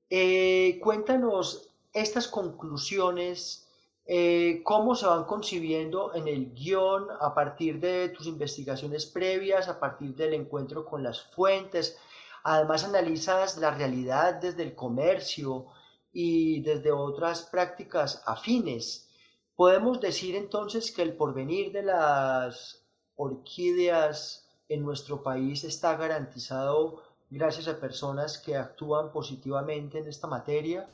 Eh, 0.08 0.80
cuéntanos 0.82 1.68
estas 1.92 2.26
conclusiones, 2.26 3.68
eh, 4.06 4.62
cómo 4.64 4.94
se 4.94 5.06
van 5.06 5.24
concibiendo 5.24 6.14
en 6.14 6.28
el 6.28 6.54
guion 6.54 7.08
a 7.20 7.34
partir 7.34 7.78
de 7.78 8.08
tus 8.08 8.26
investigaciones 8.26 9.04
previas, 9.04 9.68
a 9.68 9.78
partir 9.78 10.14
del 10.14 10.32
encuentro 10.32 10.86
con 10.86 11.02
las 11.02 11.22
fuentes. 11.34 11.98
Además 12.42 12.84
analizas 12.84 13.58
la 13.58 13.70
realidad 13.70 14.34
desde 14.36 14.62
el 14.62 14.74
comercio, 14.74 15.66
y 16.12 16.60
desde 16.62 16.90
otras 16.90 17.42
prácticas 17.42 18.22
afines. 18.26 19.08
Podemos 19.56 20.00
decir 20.00 20.36
entonces 20.36 20.90
que 20.90 21.02
el 21.02 21.14
porvenir 21.14 21.72
de 21.72 21.82
las 21.82 22.82
orquídeas 23.16 24.48
en 24.68 24.82
nuestro 24.82 25.22
país 25.22 25.64
está 25.64 25.96
garantizado 25.96 27.02
gracias 27.28 27.68
a 27.68 27.78
personas 27.78 28.38
que 28.38 28.56
actúan 28.56 29.12
positivamente 29.12 29.98
en 29.98 30.08
esta 30.08 30.26
materia. 30.26 30.86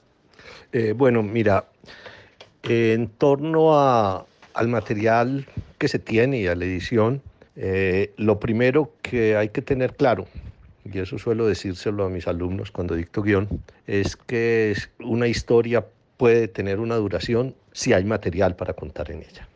Eh, 0.72 0.92
bueno, 0.92 1.22
mira, 1.22 1.66
en 2.62 3.08
torno 3.08 3.78
a, 3.78 4.26
al 4.52 4.68
material 4.68 5.46
que 5.78 5.88
se 5.88 5.98
tiene 5.98 6.40
y 6.40 6.46
a 6.46 6.54
la 6.54 6.64
edición, 6.64 7.22
eh, 7.54 8.12
lo 8.16 8.38
primero 8.38 8.92
que 9.02 9.36
hay 9.36 9.48
que 9.48 9.62
tener 9.62 9.94
claro 9.94 10.26
y 10.92 10.98
eso 10.98 11.18
suelo 11.18 11.46
decírselo 11.46 12.04
a 12.04 12.08
mis 12.08 12.28
alumnos 12.28 12.70
cuando 12.70 12.94
dicto 12.94 13.22
guion, 13.22 13.62
es 13.86 14.16
que 14.16 14.76
una 15.00 15.26
historia 15.26 15.86
puede 16.16 16.48
tener 16.48 16.80
una 16.80 16.96
duración 16.96 17.54
si 17.72 17.92
hay 17.92 18.04
material 18.04 18.56
para 18.56 18.74
contar 18.74 19.10
en 19.10 19.18
ella. 19.20 19.48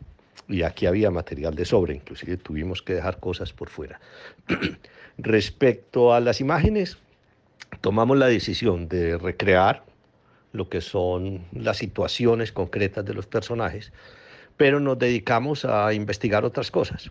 Y 0.49 0.63
aquí 0.63 0.87
había 0.87 1.11
material 1.11 1.55
de 1.55 1.65
sobra, 1.65 1.95
inclusive 1.95 2.37
tuvimos 2.37 2.83
que 2.83 2.95
dejar 2.95 3.21
cosas 3.21 3.53
por 3.53 3.69
fuera. 3.69 4.01
Respecto 5.19 6.13
a 6.13 6.21
las 6.21 6.41
imágenes, 6.41 6.99
tomamos 7.81 8.19
la 8.19 8.27
decisión 8.27 8.89
de 8.89 9.17
recrear 9.17 9.85
lo 10.53 10.69
que 10.69 10.81
son 10.81 11.45
las 11.53 11.79
situaciones 11.79 12.51
concretas 12.51 13.05
de 13.05 13.15
los 13.15 13.27
personajes, 13.27 13.93
pero 14.57 14.81
nos 14.81 14.99
dedicamos 14.99 15.65
a 15.65 15.95
investigar 15.95 16.45
otras 16.45 16.71
cosas. 16.71 17.11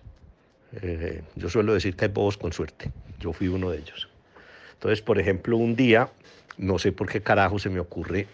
Eh, 0.81 1.23
yo 1.35 1.49
suelo 1.49 1.73
decir 1.73 1.95
que 1.95 2.05
hay 2.05 2.11
bobos 2.11 2.37
con 2.37 2.51
suerte. 2.51 2.91
Yo 3.19 3.31
fui 3.31 3.47
uno 3.47 3.71
de 3.71 3.79
ellos. 3.79 4.08
Entonces, 4.79 5.01
por 5.01 5.19
ejemplo, 5.19 5.57
un 5.57 5.75
día, 5.75 6.09
no 6.57 6.79
sé 6.79 6.93
por 6.93 7.09
qué 7.09 7.19
carajo 7.21 7.59
se 7.59 7.69
me 7.69 7.81
ocurre 7.81 8.27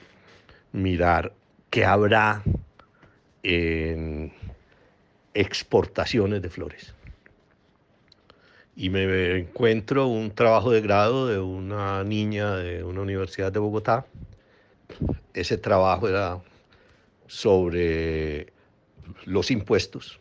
mirar 0.74 1.34
qué 1.72 1.86
habrá 1.86 2.44
en 3.42 4.32
exportaciones 5.34 6.44
de 6.44 6.50
flores. 6.52 6.94
y 8.76 8.92
me 8.92 9.40
encuentro 9.40 10.06
un 10.06 10.30
trabajo 10.30 10.70
de 10.70 10.82
grado 10.82 11.28
de 11.28 11.40
una 11.40 12.04
niña 12.04 12.58
de 12.58 12.84
una 12.84 13.02
universidad 13.02 13.52
de 13.52 13.58
Bogotá. 13.58 14.06
Ese 15.34 15.58
trabajo 15.58 16.08
era 16.08 16.44
sobre 17.26 18.54
los 19.26 19.50
impuestos 19.50 20.20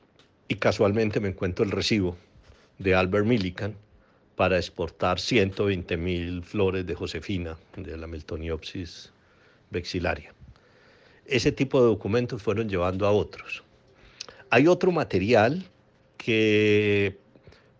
y 0.48 0.54
casualmente 0.54 1.20
me 1.20 1.28
encuentro 1.28 1.66
el 1.66 1.70
recibo 1.70 2.16
de 2.78 2.94
Albert 2.94 3.26
Millikan 3.26 3.74
para 4.36 4.58
exportar 4.58 5.20
120 5.20 5.96
mil 5.96 6.42
flores 6.42 6.86
de 6.86 6.94
Josefina 6.94 7.56
de 7.76 7.96
la 7.96 8.06
Meltoniopsis 8.06 9.12
vexilaria. 9.70 10.32
Ese 11.26 11.52
tipo 11.52 11.80
de 11.80 11.86
documentos 11.86 12.42
fueron 12.42 12.68
llevando 12.68 13.06
a 13.06 13.12
otros. 13.12 13.62
Hay 14.50 14.66
otro 14.66 14.92
material 14.92 15.64
que, 16.16 17.16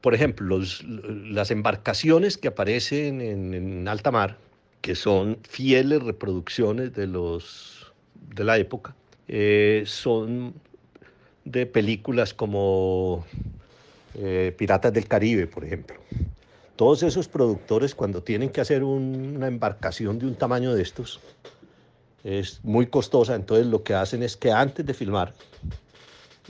por 0.00 0.14
ejemplo, 0.14 0.60
las 0.82 1.50
embarcaciones 1.50 2.38
que 2.38 2.48
aparecen 2.48 3.20
en, 3.20 3.86
alta 3.88 4.10
mar, 4.10 4.38
que 4.80 4.94
son 4.94 5.38
fieles 5.48 6.02
reproducciones 6.02 6.94
de, 6.94 7.06
los, 7.06 7.92
de 8.34 8.44
la 8.44 8.58
época, 8.58 8.94
eh, 9.28 9.84
son 9.86 10.54
de 11.44 11.66
películas 11.66 12.32
como 12.32 13.24
eh, 14.14 14.54
Piratas 14.56 14.92
del 14.92 15.06
Caribe, 15.06 15.46
por 15.46 15.64
ejemplo. 15.64 15.96
Todos 16.76 17.02
esos 17.02 17.28
productores 17.28 17.94
cuando 17.94 18.22
tienen 18.22 18.50
que 18.50 18.60
hacer 18.60 18.82
una 18.82 19.46
embarcación 19.46 20.18
de 20.18 20.26
un 20.26 20.34
tamaño 20.34 20.74
de 20.74 20.82
estos, 20.82 21.20
es 22.24 22.60
muy 22.64 22.86
costosa, 22.86 23.34
entonces 23.34 23.66
lo 23.66 23.82
que 23.82 23.94
hacen 23.94 24.22
es 24.22 24.36
que 24.36 24.50
antes 24.50 24.84
de 24.84 24.94
filmar 24.94 25.34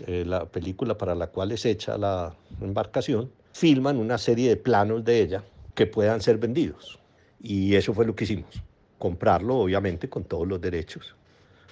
eh, 0.06 0.24
la 0.26 0.46
película 0.46 0.96
para 0.96 1.14
la 1.14 1.26
cual 1.26 1.52
es 1.52 1.66
hecha 1.66 1.98
la 1.98 2.34
embarcación, 2.60 3.30
filman 3.52 3.98
una 3.98 4.16
serie 4.16 4.48
de 4.48 4.56
planos 4.56 5.04
de 5.04 5.20
ella 5.20 5.44
que 5.74 5.86
puedan 5.86 6.20
ser 6.20 6.38
vendidos. 6.38 6.98
Y 7.42 7.74
eso 7.74 7.92
fue 7.92 8.06
lo 8.06 8.14
que 8.14 8.24
hicimos, 8.24 8.62
comprarlo 8.98 9.56
obviamente 9.56 10.08
con 10.08 10.24
todos 10.24 10.48
los 10.48 10.60
derechos 10.60 11.14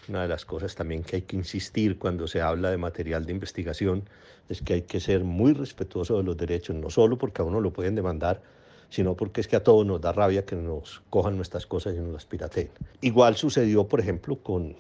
una 0.08 0.22
de 0.22 0.28
las 0.28 0.44
cosas 0.44 0.74
también 0.74 1.02
que 1.02 1.16
hay 1.16 1.22
que 1.22 1.36
insistir 1.36 1.98
cuando 1.98 2.26
se 2.26 2.40
habla 2.40 2.70
de 2.70 2.76
material 2.76 3.24
de 3.24 3.32
investigación 3.32 4.02
es 4.48 4.60
que 4.60 4.74
hay 4.74 4.82
que 4.82 5.00
ser 5.00 5.24
muy 5.24 5.52
respetuoso 5.52 6.16
de 6.16 6.24
los 6.24 6.36
derechos, 6.36 6.76
no 6.76 6.90
solo 6.90 7.16
porque 7.16 7.42
a 7.42 7.44
uno 7.44 7.60
lo 7.60 7.72
pueden 7.72 7.94
demandar, 7.94 8.42
sino 8.90 9.14
porque 9.14 9.40
es 9.40 9.48
que 9.48 9.56
a 9.56 9.62
todos 9.62 9.86
nos 9.86 10.00
da 10.00 10.12
rabia 10.12 10.44
que 10.44 10.56
nos 10.56 11.02
cojan 11.08 11.36
nuestras 11.36 11.66
cosas 11.66 11.94
y 11.94 11.98
nos 11.98 12.12
las 12.12 12.26
pirateen. 12.26 12.68
Igual 13.00 13.36
sucedió, 13.36 13.86
por 13.86 14.00
ejemplo, 14.00 14.36
con 14.36 14.76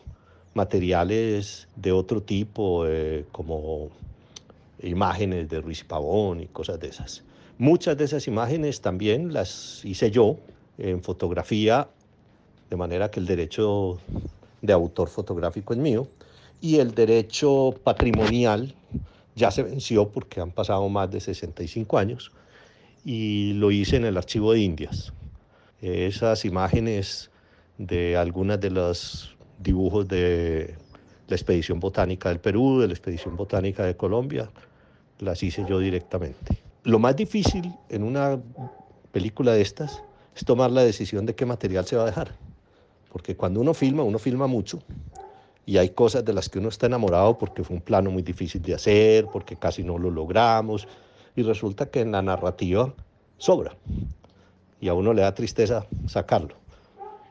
materiales 0.54 1.68
de 1.76 1.92
otro 1.92 2.22
tipo, 2.22 2.86
eh, 2.86 3.24
como 3.32 3.90
imágenes 4.82 5.48
de 5.48 5.60
Ruiz 5.60 5.84
Pavón 5.84 6.40
y 6.40 6.46
cosas 6.46 6.80
de 6.80 6.88
esas. 6.88 7.22
Muchas 7.56 7.96
de 7.96 8.04
esas 8.04 8.26
imágenes 8.26 8.80
también 8.80 9.32
las 9.32 9.84
hice 9.84 10.10
yo 10.10 10.36
en 10.78 11.02
fotografía, 11.02 11.88
de 12.68 12.76
manera 12.76 13.10
que 13.10 13.20
el 13.20 13.26
derecho 13.26 13.98
de 14.62 14.72
autor 14.72 15.08
fotográfico 15.08 15.74
es 15.74 15.78
mío, 15.78 16.08
y 16.60 16.78
el 16.78 16.94
derecho 16.94 17.74
patrimonial 17.84 18.74
ya 19.34 19.50
se 19.50 19.62
venció 19.62 20.08
porque 20.08 20.40
han 20.40 20.52
pasado 20.52 20.88
más 20.88 21.10
de 21.10 21.20
65 21.20 21.98
años 21.98 22.32
y 23.04 23.54
lo 23.54 23.70
hice 23.70 23.96
en 23.96 24.04
el 24.04 24.16
archivo 24.16 24.52
de 24.52 24.60
Indias. 24.60 25.12
Esas 25.80 26.44
imágenes 26.44 27.30
de 27.78 28.16
algunas 28.16 28.60
de 28.60 28.70
los 28.70 29.36
dibujos 29.58 30.06
de 30.06 30.76
la 31.26 31.34
expedición 31.34 31.80
botánica 31.80 32.28
del 32.28 32.38
Perú, 32.38 32.80
de 32.80 32.86
la 32.86 32.92
expedición 32.92 33.36
botánica 33.36 33.84
de 33.84 33.96
Colombia, 33.96 34.50
las 35.18 35.42
hice 35.42 35.64
yo 35.68 35.78
directamente. 35.78 36.58
Lo 36.84 36.98
más 36.98 37.16
difícil 37.16 37.72
en 37.88 38.02
una 38.04 38.40
película 39.10 39.52
de 39.52 39.62
estas 39.62 40.02
es 40.36 40.44
tomar 40.44 40.70
la 40.70 40.82
decisión 40.82 41.26
de 41.26 41.34
qué 41.34 41.46
material 41.46 41.84
se 41.86 41.96
va 41.96 42.02
a 42.02 42.06
dejar. 42.06 42.32
Porque 43.12 43.36
cuando 43.36 43.60
uno 43.60 43.74
filma, 43.74 44.02
uno 44.02 44.18
filma 44.18 44.46
mucho 44.46 44.78
y 45.66 45.76
hay 45.76 45.90
cosas 45.90 46.24
de 46.24 46.32
las 46.32 46.48
que 46.48 46.58
uno 46.58 46.70
está 46.70 46.86
enamorado 46.86 47.36
porque 47.36 47.62
fue 47.62 47.76
un 47.76 47.82
plano 47.82 48.10
muy 48.10 48.22
difícil 48.22 48.62
de 48.62 48.74
hacer, 48.74 49.26
porque 49.26 49.54
casi 49.56 49.84
no 49.84 49.98
lo 49.98 50.10
logramos 50.10 50.88
y 51.36 51.42
resulta 51.42 51.86
que 51.86 52.00
en 52.00 52.12
la 52.12 52.22
narrativa 52.22 52.92
sobra 53.36 53.76
y 54.80 54.88
a 54.88 54.94
uno 54.94 55.12
le 55.12 55.22
da 55.22 55.34
tristeza 55.34 55.86
sacarlo. 56.06 56.54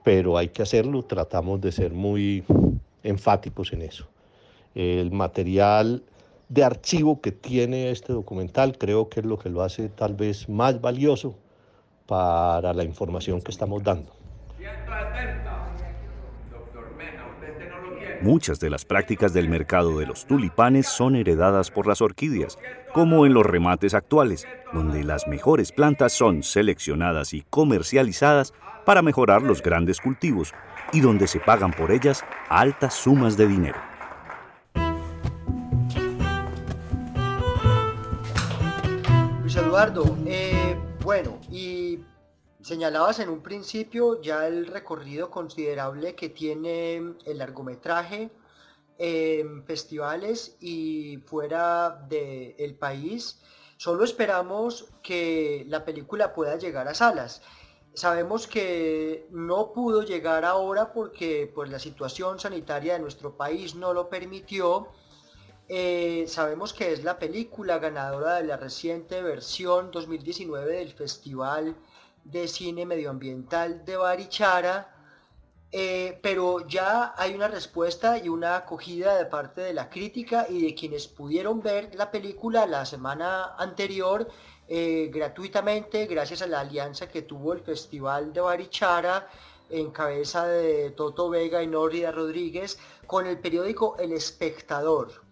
Pero 0.04 0.38
hay 0.38 0.50
que 0.50 0.62
hacerlo, 0.62 1.04
tratamos 1.04 1.60
de 1.62 1.72
ser 1.72 1.92
muy 1.92 2.44
enfáticos 3.04 3.74
en 3.74 3.82
eso. 3.82 4.08
El 4.76 5.12
material 5.12 6.04
de 6.48 6.64
archivo 6.64 7.22
que 7.22 7.32
tiene 7.32 7.90
este 7.90 8.14
documental 8.14 8.78
creo 8.78 9.10
que 9.10 9.22
es 9.22 9.26
lo 9.26 9.40
que 9.40 9.50
lo 9.50 9.64
hace 9.64 9.90
tal 9.90 10.14
vez 10.14 10.48
más 10.48 10.80
valioso 10.80 11.36
para 12.06 12.74
la 12.74 12.84
información 12.84 13.42
que 13.42 13.52
estamos 13.52 13.84
dando. 13.84 14.12
Muchas 18.22 18.60
de 18.60 18.70
las 18.70 18.86
prácticas 18.86 19.34
del 19.34 19.50
mercado 19.50 19.98
de 19.98 20.06
los 20.06 20.28
tulipanes 20.28 20.86
son 20.88 21.16
heredadas 21.16 21.72
por 21.72 21.88
las 21.88 22.02
orquídeas, 22.02 22.60
como 22.94 23.26
en 23.26 23.34
los 23.34 23.44
remates 23.44 23.96
actuales, 23.96 24.46
donde 24.74 25.04
las 25.04 25.28
mejores 25.28 25.72
plantas 25.72 26.14
son 26.14 26.44
seleccionadas 26.44 27.34
y 27.34 27.42
comercializadas 27.50 28.54
para 28.86 29.02
mejorar 29.02 29.42
los 29.42 29.64
grandes 29.64 30.00
cultivos 30.00 30.54
y 30.94 31.00
donde 31.00 31.26
se 31.26 31.40
pagan 31.40 31.72
por 31.72 31.92
ellas 31.92 32.24
altas 32.48 32.94
sumas 32.94 33.38
de 33.38 33.48
dinero. 33.48 33.80
Luis 39.42 39.56
Eduardo, 39.56 40.16
eh, 40.28 40.78
bueno, 41.04 41.40
y 41.50 41.98
Señalabas 42.62 43.20
en 43.20 43.30
un 43.30 43.42
principio 43.42 44.22
ya 44.22 44.46
el 44.46 44.68
recorrido 44.68 45.32
considerable 45.32 46.14
que 46.14 46.30
tiene 46.30 47.16
el 47.26 47.38
largometraje 47.40 48.30
en 49.00 49.64
festivales 49.66 50.58
y 50.60 51.18
fuera 51.26 52.06
del 52.08 52.76
país. 52.76 53.42
Solo 53.78 54.04
esperamos 54.04 54.90
que 55.02 55.66
la 55.68 55.84
película 55.84 56.34
pueda 56.36 56.56
llegar 56.58 56.88
a 56.88 56.94
salas. 56.94 57.42
Sabemos 57.96 58.46
que 58.46 59.26
no 59.32 59.74
pudo 59.74 60.04
llegar 60.04 60.46
ahora 60.46 60.94
porque 60.94 61.52
pues, 61.54 61.72
la 61.72 61.80
situación 61.80 62.40
sanitaria 62.40 62.94
de 62.94 63.00
nuestro 63.00 63.36
país 63.36 63.74
no 63.74 63.92
lo 63.92 64.08
permitió. 64.08 64.90
Eh, 65.68 66.26
sabemos 66.28 66.74
que 66.74 66.94
es 66.94 67.04
la 67.04 67.18
película 67.18 67.80
ganadora 67.80 68.36
de 68.36 68.44
la 68.44 68.58
reciente 68.58 69.24
versión 69.24 69.90
2019 69.90 70.76
del 70.76 70.94
Festival 70.94 71.76
de 72.24 72.48
cine 72.48 72.86
medioambiental 72.86 73.84
de 73.86 73.98
Barichara, 73.98 74.96
eh, 75.72 76.20
pero 76.22 76.68
ya 76.68 77.14
hay 77.18 77.34
una 77.34 77.48
respuesta 77.48 78.18
y 78.18 78.28
una 78.28 78.58
acogida 78.58 79.16
de 79.16 79.26
parte 79.26 79.62
de 79.62 79.74
la 79.74 79.90
crítica 79.90 80.46
y 80.50 80.66
de 80.66 80.76
quienes 80.76 81.08
pudieron 81.08 81.62
ver 81.62 81.96
la 81.96 82.12
película 82.12 82.66
la 82.66 82.86
semana 82.86 83.56
anterior 83.58 84.28
eh, 84.68 85.10
gratuitamente 85.14 86.08
gracias 86.08 86.42
a 86.42 86.48
la 86.48 86.60
alianza 86.60 87.08
que 87.08 87.22
tuvo 87.22 87.54
el 87.54 87.62
Festival 87.62 88.34
de 88.34 88.42
Barichara 88.42 89.30
en 89.70 89.92
cabeza 89.92 90.46
de 90.46 90.92
Toto 90.92 91.30
Vega 91.30 91.64
y 91.64 91.68
Nórida 91.68 92.12
Rodríguez 92.12 92.78
con 93.08 93.26
el 93.26 93.40
periódico 93.40 93.96
El 93.98 94.12
Espectador. 94.12 95.24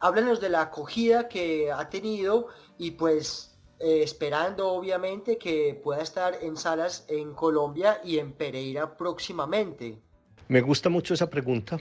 Háblanos 0.00 0.40
de 0.40 0.48
la 0.48 0.62
acogida 0.62 1.28
que 1.28 1.70
ha 1.70 1.88
tenido 1.88 2.48
y 2.78 2.92
pues 2.92 3.51
eh, 3.82 4.02
esperando 4.04 4.68
obviamente 4.68 5.38
que 5.38 5.78
pueda 5.82 6.02
estar 6.02 6.38
en 6.40 6.56
salas 6.56 7.04
en 7.08 7.34
Colombia 7.34 8.00
y 8.04 8.18
en 8.18 8.30
Pereira 8.30 8.96
próximamente. 8.96 9.98
Me 10.46 10.60
gusta 10.60 10.88
mucho 10.88 11.14
esa 11.14 11.28
pregunta. 11.28 11.80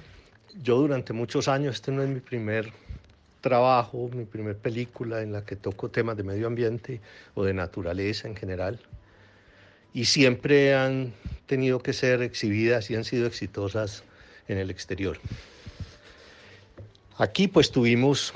Yo 0.63 0.77
durante 0.77 1.13
muchos 1.13 1.47
años, 1.47 1.75
este 1.75 1.91
no 1.91 2.01
es 2.01 2.09
mi 2.09 2.19
primer 2.19 2.73
trabajo, 3.39 4.09
mi 4.13 4.25
primer 4.25 4.57
película 4.57 5.21
en 5.21 5.31
la 5.31 5.45
que 5.45 5.55
toco 5.55 5.91
temas 5.91 6.17
de 6.17 6.23
medio 6.23 6.47
ambiente 6.47 7.01
o 7.35 7.43
de 7.43 7.53
naturaleza 7.53 8.27
en 8.27 8.35
general. 8.35 8.79
Y 9.93 10.05
siempre 10.05 10.73
han 10.73 11.13
tenido 11.45 11.83
que 11.83 11.93
ser 11.93 12.23
exhibidas 12.23 12.89
y 12.89 12.95
han 12.95 13.03
sido 13.03 13.27
exitosas 13.27 14.03
en 14.47 14.57
el 14.57 14.71
exterior. 14.71 15.19
Aquí 17.17 17.47
pues 17.47 17.69
tuvimos 17.69 18.33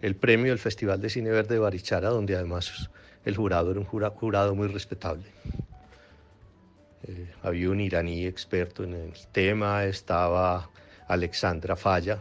el 0.00 0.16
premio 0.16 0.52
del 0.52 0.58
Festival 0.58 1.00
de 1.00 1.10
Cine 1.10 1.30
Verde 1.30 1.54
de 1.54 1.60
Barichara, 1.60 2.10
donde 2.10 2.36
además 2.36 2.90
el 3.24 3.36
jurado 3.36 3.70
era 3.70 3.80
un 3.80 3.86
jurado 3.86 4.54
muy 4.54 4.68
respetable. 4.68 5.26
Eh, 7.06 7.30
había 7.42 7.70
un 7.70 7.80
iraní 7.80 8.26
experto 8.26 8.84
en 8.84 8.94
el 8.94 9.12
tema, 9.32 9.84
estaba 9.84 10.70
Alexandra 11.08 11.76
Falla, 11.76 12.18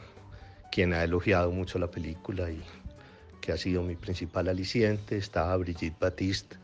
quien 0.72 0.94
ha 0.94 1.04
elogiado 1.04 1.52
mucho 1.52 1.80
la 1.80 1.90
película 1.90 2.50
y 2.50 2.62
que 3.42 3.52
ha 3.52 3.58
sido 3.58 3.84
mi 3.84 3.96
principal 3.96 4.50
aliciente, 4.50 5.18
estaba 5.18 5.56
Brigitte 5.58 6.00
Batiste, 6.00 6.58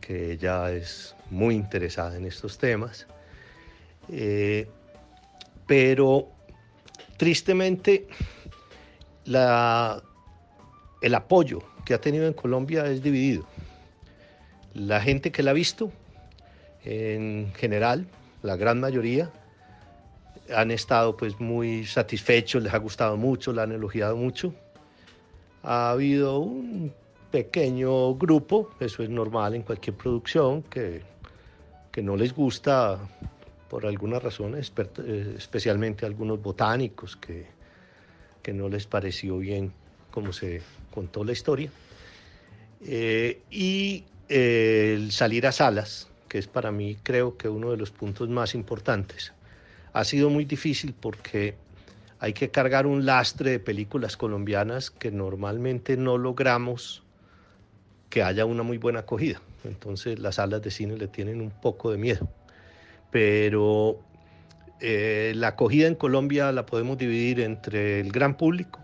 que 0.00 0.32
ella 0.32 0.70
es 0.72 1.14
muy 1.30 1.54
interesada 1.54 2.16
en 2.16 2.26
estos 2.26 2.58
temas. 2.58 3.06
Eh, 4.08 4.68
pero 5.66 6.28
tristemente 7.16 8.08
la 9.24 10.02
el 11.02 11.14
apoyo 11.14 11.60
que 11.84 11.94
ha 11.94 12.00
tenido 12.00 12.26
en 12.26 12.32
Colombia 12.32 12.86
es 12.86 13.02
dividido. 13.02 13.44
La 14.72 15.00
gente 15.00 15.32
que 15.32 15.42
la 15.42 15.50
ha 15.50 15.54
visto, 15.54 15.92
en 16.84 17.52
general, 17.54 18.06
la 18.42 18.56
gran 18.56 18.80
mayoría, 18.80 19.30
han 20.54 20.70
estado 20.70 21.16
pues 21.16 21.38
muy 21.40 21.84
satisfechos, 21.84 22.62
les 22.62 22.72
ha 22.72 22.78
gustado 22.78 23.16
mucho, 23.16 23.52
la 23.52 23.64
han 23.64 23.72
elogiado 23.72 24.16
mucho. 24.16 24.54
Ha 25.62 25.90
habido 25.90 26.38
un 26.38 26.92
pequeño 27.30 28.14
grupo, 28.14 28.70
eso 28.80 29.02
es 29.02 29.10
normal 29.10 29.54
en 29.54 29.62
cualquier 29.62 29.96
producción, 29.96 30.62
que, 30.62 31.02
que 31.90 32.02
no 32.02 32.16
les 32.16 32.34
gusta 32.34 32.98
por 33.68 33.86
alguna 33.86 34.18
razón, 34.18 34.54
eh, 34.56 35.34
especialmente 35.36 36.04
algunos 36.04 36.42
botánicos 36.42 37.16
que, 37.16 37.46
que 38.42 38.52
no 38.52 38.68
les 38.68 38.86
pareció 38.86 39.38
bien 39.38 39.72
como 40.10 40.32
se 40.32 40.60
contó 40.92 41.24
la 41.24 41.32
historia. 41.32 41.70
Eh, 42.84 43.40
y 43.50 44.04
eh, 44.28 44.94
el 44.96 45.10
salir 45.10 45.46
a 45.46 45.52
salas, 45.52 46.08
que 46.28 46.38
es 46.38 46.46
para 46.46 46.70
mí 46.70 46.96
creo 47.02 47.36
que 47.36 47.48
uno 47.48 47.72
de 47.72 47.76
los 47.76 47.90
puntos 47.90 48.28
más 48.28 48.54
importantes. 48.54 49.32
Ha 49.92 50.04
sido 50.04 50.30
muy 50.30 50.44
difícil 50.44 50.94
porque 50.98 51.56
hay 52.20 52.32
que 52.32 52.50
cargar 52.50 52.86
un 52.86 53.04
lastre 53.04 53.50
de 53.50 53.58
películas 53.58 54.16
colombianas 54.16 54.90
que 54.90 55.10
normalmente 55.10 55.96
no 55.96 56.16
logramos 56.18 57.02
que 58.08 58.22
haya 58.22 58.44
una 58.44 58.62
muy 58.62 58.78
buena 58.78 59.00
acogida. 59.00 59.40
Entonces 59.64 60.20
las 60.20 60.36
salas 60.36 60.62
de 60.62 60.70
cine 60.70 60.96
le 60.96 61.08
tienen 61.08 61.40
un 61.40 61.50
poco 61.50 61.90
de 61.90 61.98
miedo 61.98 62.28
pero 63.12 64.00
eh, 64.80 65.32
la 65.36 65.48
acogida 65.48 65.86
en 65.86 65.94
Colombia 65.94 66.50
la 66.50 66.66
podemos 66.66 66.98
dividir 66.98 67.38
entre 67.40 68.00
el 68.00 68.10
gran 68.10 68.36
público, 68.36 68.80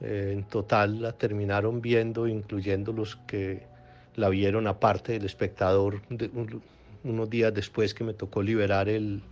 eh, 0.00 0.30
en 0.32 0.44
total 0.44 1.02
la 1.02 1.12
terminaron 1.12 1.80
viendo, 1.80 2.26
incluyendo 2.26 2.92
los 2.92 3.16
que 3.26 3.62
la 4.16 4.28
vieron 4.28 4.66
aparte 4.66 5.12
del 5.12 5.24
espectador, 5.24 6.02
unos 7.02 7.30
días 7.30 7.52
después 7.52 7.94
que 7.94 8.04
me 8.04 8.14
tocó 8.14 8.42
liberar 8.42 8.88
el, 8.88 9.22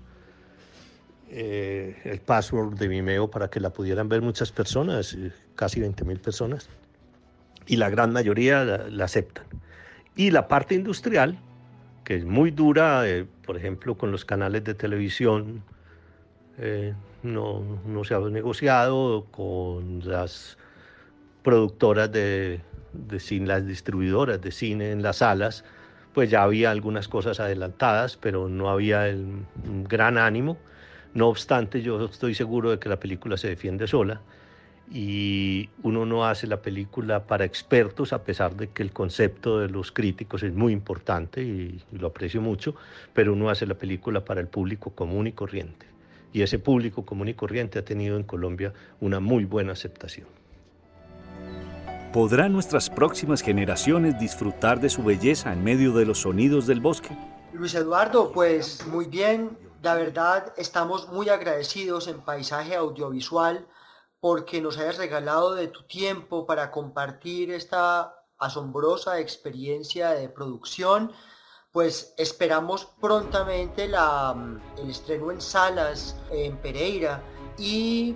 eh, 1.31 1.97
el 2.05 2.21
password 2.21 2.79
de 2.79 2.89
Vimeo 2.89 3.31
para 3.31 3.49
que 3.49 3.61
la 3.61 3.71
pudieran 3.71 4.09
ver 4.09 4.23
muchas 4.23 4.53
personas, 4.53 5.17
casi 5.55 5.81
20 5.81 6.05
mil 6.05 6.19
personas, 6.19 6.69
y 7.67 7.77
la 7.77 7.91
gran 7.91 8.13
mayoría 8.13 8.65
la 8.65 9.05
aceptan. 9.05 9.47
Y 10.15 10.31
la 10.31 10.47
parte 10.49 10.75
industrial, 10.75 11.39
que 12.05 12.17
es 12.17 12.25
muy 12.25 12.51
dura, 12.51 13.09
eh, 13.09 13.27
por 13.47 13.57
ejemplo, 13.57 13.97
con 13.97 14.13
los 14.13 14.25
canales 14.25 14.65
de 14.65 14.75
televisión, 14.75 15.63
eh, 16.59 16.93
no, 17.23 17.63
no, 17.87 18.05
se 18.05 18.15
ha 18.15 18.21
negociado 18.21 19.27
con 19.31 20.01
las 20.05 20.59
productoras 21.43 22.11
de, 22.13 22.61
de, 22.93 23.21
cine, 23.21 23.47
las 23.47 23.67
distribuidoras 23.67 24.41
de 24.41 24.51
cine 24.53 24.93
en 24.93 25.03
las 25.03 25.17
salas, 25.19 25.65
pues 26.15 26.31
ya 26.31 26.43
había 26.43 26.71
algunas 26.71 27.09
cosas 27.09 27.41
adelantadas, 27.41 28.17
pero 28.17 28.49
no 28.49 28.71
había 28.71 29.09
el 29.09 29.45
gran 29.89 30.19
ánimo. 30.19 30.59
No 31.15 31.29
obstante, 31.29 31.83
yo 31.83 32.05
estoy 32.05 32.35
seguro 32.35 32.71
de 32.71 32.79
que 32.79 32.89
la 32.89 32.99
película 32.99 33.37
se 33.37 33.49
defiende 33.49 33.87
sola 33.87 34.21
y 34.91 35.71
uno 35.83 36.05
no 36.05 36.27
hace 36.27 36.47
la 36.47 36.61
película 36.61 37.27
para 37.27 37.45
expertos, 37.45 38.13
a 38.13 38.25
pesar 38.25 38.57
de 38.57 38.69
que 38.69 38.83
el 38.83 38.93
concepto 38.93 39.59
de 39.59 39.69
los 39.69 39.91
críticos 39.91 40.43
es 40.43 40.53
muy 40.53 40.73
importante 40.73 41.43
y, 41.43 41.83
lo 41.93 42.09
aprecio 42.09 42.43
mucho, 42.43 42.75
pero 43.15 43.33
uno 43.33 43.49
hace 43.49 43.67
la 43.67 43.75
película 43.75 44.25
para 44.25 44.41
el 44.41 44.49
público 44.49 44.91
común 44.91 45.27
y 45.27 45.33
corriente. 45.33 45.92
Y 46.33 46.43
ese 46.43 46.59
público 46.59 47.05
común 47.05 47.29
y 47.29 47.35
corriente 47.35 47.79
ha 47.79 47.85
tenido 47.85 48.17
en 48.17 48.23
Colombia 48.23 48.73
una 49.01 49.21
muy 49.21 49.45
buena 49.45 49.73
aceptación. 49.73 50.27
¿Podrán 52.13 52.53
nuestras 52.53 52.91
próximas 52.91 53.41
generaciones 53.41 54.19
disfrutar 54.19 54.81
de 54.81 54.91
su 54.91 55.03
belleza 55.03 55.53
en 55.53 55.65
medio 55.65 55.93
de 55.93 56.05
los 56.05 56.21
sonidos 56.21 56.67
del 56.67 56.81
bosque? 56.81 57.17
Luis 57.55 57.75
Eduardo, 57.75 58.33
pues 58.33 58.87
muy 58.87 59.07
bien, 59.07 59.57
la 59.83 59.95
verdad 59.95 60.53
estamos 60.57 61.09
muy 61.09 61.29
agradecidos 61.29 62.09
en 62.09 62.21
Paisaje 62.21 62.77
Audiovisual 62.77 63.67
porque 64.21 64.61
nos 64.61 64.79
hayas 64.79 64.99
regalado 64.99 65.55
de 65.55 65.69
tu 65.69 65.83
tiempo 65.83 66.47
para 66.47 66.71
compartir 66.71 67.51
esta 67.51 68.15
asombrosa 68.39 69.19
experiencia 69.19 70.11
de 70.11 70.29
producción. 70.29 71.13
Pues 71.73 72.13
esperamos 72.19 72.85
prontamente 73.01 73.89
la, 73.89 74.37
el 74.77 74.91
estreno 74.91 75.31
en 75.31 75.41
salas 75.41 76.17
en 76.31 76.59
Pereira. 76.59 77.23
Y 77.57 78.15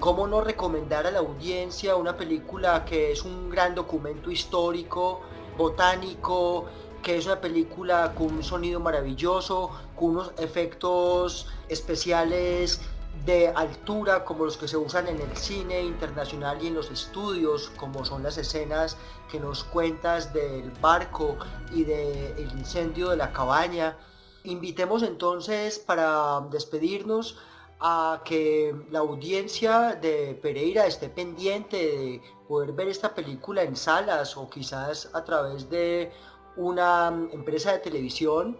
cómo 0.00 0.26
no 0.26 0.40
recomendar 0.40 1.06
a 1.06 1.10
la 1.10 1.18
audiencia 1.18 1.96
una 1.96 2.16
película 2.16 2.86
que 2.86 3.12
es 3.12 3.22
un 3.22 3.50
gran 3.50 3.74
documento 3.74 4.30
histórico, 4.30 5.20
botánico, 5.58 6.66
que 7.02 7.18
es 7.18 7.26
una 7.26 7.38
película 7.40 8.14
con 8.14 8.32
un 8.32 8.42
sonido 8.42 8.80
maravilloso, 8.80 9.70
con 9.94 10.10
unos 10.10 10.32
efectos 10.38 11.48
especiales 11.68 12.80
de 13.24 13.48
altura 13.48 14.24
como 14.24 14.44
los 14.44 14.56
que 14.56 14.68
se 14.68 14.76
usan 14.76 15.08
en 15.08 15.20
el 15.20 15.36
cine 15.36 15.82
internacional 15.82 16.62
y 16.62 16.68
en 16.68 16.74
los 16.74 16.90
estudios, 16.90 17.70
como 17.76 18.04
son 18.04 18.22
las 18.22 18.38
escenas 18.38 18.96
que 19.30 19.40
nos 19.40 19.64
cuentas 19.64 20.32
del 20.32 20.70
barco 20.80 21.36
y 21.72 21.84
del 21.84 22.50
incendio 22.52 23.10
de 23.10 23.16
la 23.16 23.32
cabaña. 23.32 23.96
Invitemos 24.44 25.02
entonces 25.02 25.78
para 25.78 26.40
despedirnos 26.50 27.36
a 27.80 28.22
que 28.24 28.74
la 28.90 29.00
audiencia 29.00 29.98
de 30.00 30.38
Pereira 30.40 30.86
esté 30.86 31.08
pendiente 31.08 31.76
de 31.76 32.22
poder 32.48 32.72
ver 32.72 32.88
esta 32.88 33.14
película 33.14 33.62
en 33.62 33.76
salas 33.76 34.36
o 34.36 34.48
quizás 34.48 35.10
a 35.12 35.24
través 35.24 35.68
de 35.68 36.12
una 36.56 37.08
empresa 37.32 37.72
de 37.72 37.78
televisión. 37.80 38.58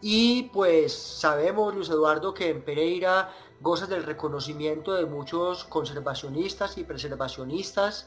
Y 0.00 0.44
pues 0.44 0.94
sabemos, 0.94 1.74
Luis 1.74 1.90
Eduardo, 1.90 2.32
que 2.32 2.48
en 2.48 2.64
Pereira 2.64 3.30
goza 3.60 3.86
del 3.86 4.04
reconocimiento 4.04 4.94
de 4.94 5.04
muchos 5.04 5.64
conservacionistas 5.64 6.78
y 6.78 6.84
preservacionistas 6.84 8.06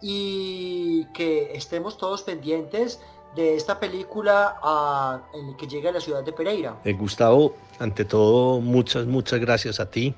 y 0.00 1.06
que 1.14 1.52
estemos 1.54 1.96
todos 1.96 2.22
pendientes 2.22 3.00
de 3.36 3.54
esta 3.54 3.78
película 3.78 4.58
a, 4.62 5.22
en 5.34 5.56
que 5.56 5.66
llega 5.66 5.90
a 5.90 5.92
la 5.92 6.00
ciudad 6.00 6.24
de 6.24 6.32
Pereira. 6.32 6.76
Eh, 6.84 6.92
Gustavo, 6.94 7.56
ante 7.78 8.04
todo, 8.04 8.60
muchas, 8.60 9.06
muchas 9.06 9.38
gracias 9.38 9.78
a 9.80 9.90
ti, 9.90 10.14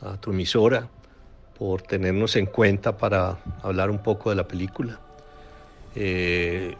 a 0.00 0.16
tu 0.16 0.30
emisora, 0.30 0.88
por 1.58 1.82
tenernos 1.82 2.34
en 2.36 2.46
cuenta 2.46 2.96
para 2.96 3.38
hablar 3.62 3.90
un 3.90 4.02
poco 4.02 4.30
de 4.30 4.36
la 4.36 4.48
película. 4.48 4.98
Eh, 5.94 6.76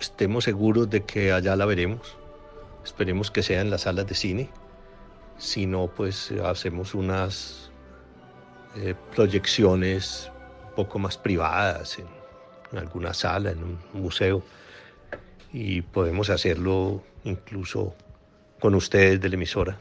estemos 0.00 0.44
seguros 0.44 0.90
de 0.90 1.04
que 1.04 1.32
allá 1.32 1.54
la 1.54 1.66
veremos. 1.66 2.16
Esperemos 2.84 3.30
que 3.30 3.42
sea 3.42 3.60
en 3.60 3.70
las 3.70 3.82
salas 3.82 4.06
de 4.06 4.14
cine 4.14 4.50
si 5.38 5.66
no, 5.66 5.88
pues 5.88 6.32
hacemos 6.44 6.94
unas 6.94 7.70
eh, 8.76 8.94
proyecciones 9.14 10.30
un 10.68 10.74
poco 10.74 10.98
más 10.98 11.18
privadas 11.18 11.98
en, 11.98 12.06
alguna 12.78 13.14
sala, 13.14 13.50
en 13.50 13.62
un 13.62 13.78
museo, 13.94 14.42
y 15.52 15.82
podemos 15.82 16.30
hacerlo 16.30 17.02
incluso 17.24 17.94
con 18.60 18.74
ustedes 18.74 19.20
de 19.20 19.28
la 19.28 19.34
emisora. 19.36 19.80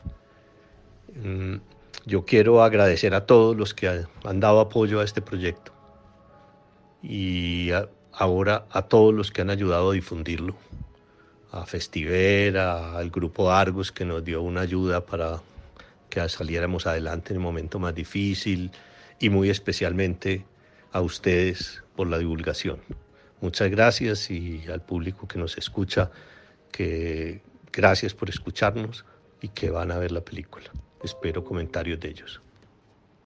Mm, 1.21 1.55
yo 2.05 2.25
quiero 2.25 2.61
agradecer 2.63 3.15
a 3.15 3.25
todos 3.25 3.55
los 3.55 3.73
que 3.73 4.05
han 4.23 4.39
dado 4.39 4.59
apoyo 4.59 4.99
a 4.99 5.03
este 5.03 5.21
proyecto. 5.21 5.73
Y 7.01 7.69
ahora 8.11 8.65
a 8.71 8.83
todos 8.83 9.13
los 9.13 9.31
que 9.31 9.41
han 9.41 9.49
ayudado 9.49 9.91
a 9.91 9.93
difundirlo 9.93 10.55
a 11.55 11.65
Festivera, 11.65 12.97
al 12.97 13.09
grupo 13.09 13.51
Argos 13.51 13.91
que 13.91 14.03
nos 14.03 14.23
dio 14.23 14.41
una 14.41 14.61
ayuda 14.61 15.05
para 15.05 15.41
que 16.09 16.27
saliéramos 16.27 16.85
adelante 16.85 17.33
en 17.33 17.37
el 17.37 17.43
momento 17.43 17.79
más 17.79 17.95
difícil 17.95 18.71
y 19.19 19.29
muy 19.29 19.49
especialmente 19.49 20.45
a 20.91 21.01
ustedes 21.01 21.81
por 21.95 22.07
la 22.07 22.17
divulgación. 22.17 22.79
Muchas 23.39 23.69
gracias 23.71 24.29
y 24.29 24.65
al 24.67 24.81
público 24.81 25.27
que 25.27 25.39
nos 25.39 25.57
escucha, 25.57 26.11
que 26.71 27.41
gracias 27.71 28.13
por 28.13 28.29
escucharnos 28.29 29.05
y 29.41 29.49
que 29.49 29.69
van 29.69 29.91
a 29.91 29.97
ver 29.97 30.11
la 30.11 30.21
película. 30.21 30.69
Espero 31.03 31.43
comentarios 31.43 31.99
de 31.99 32.09
ellos. 32.09 32.41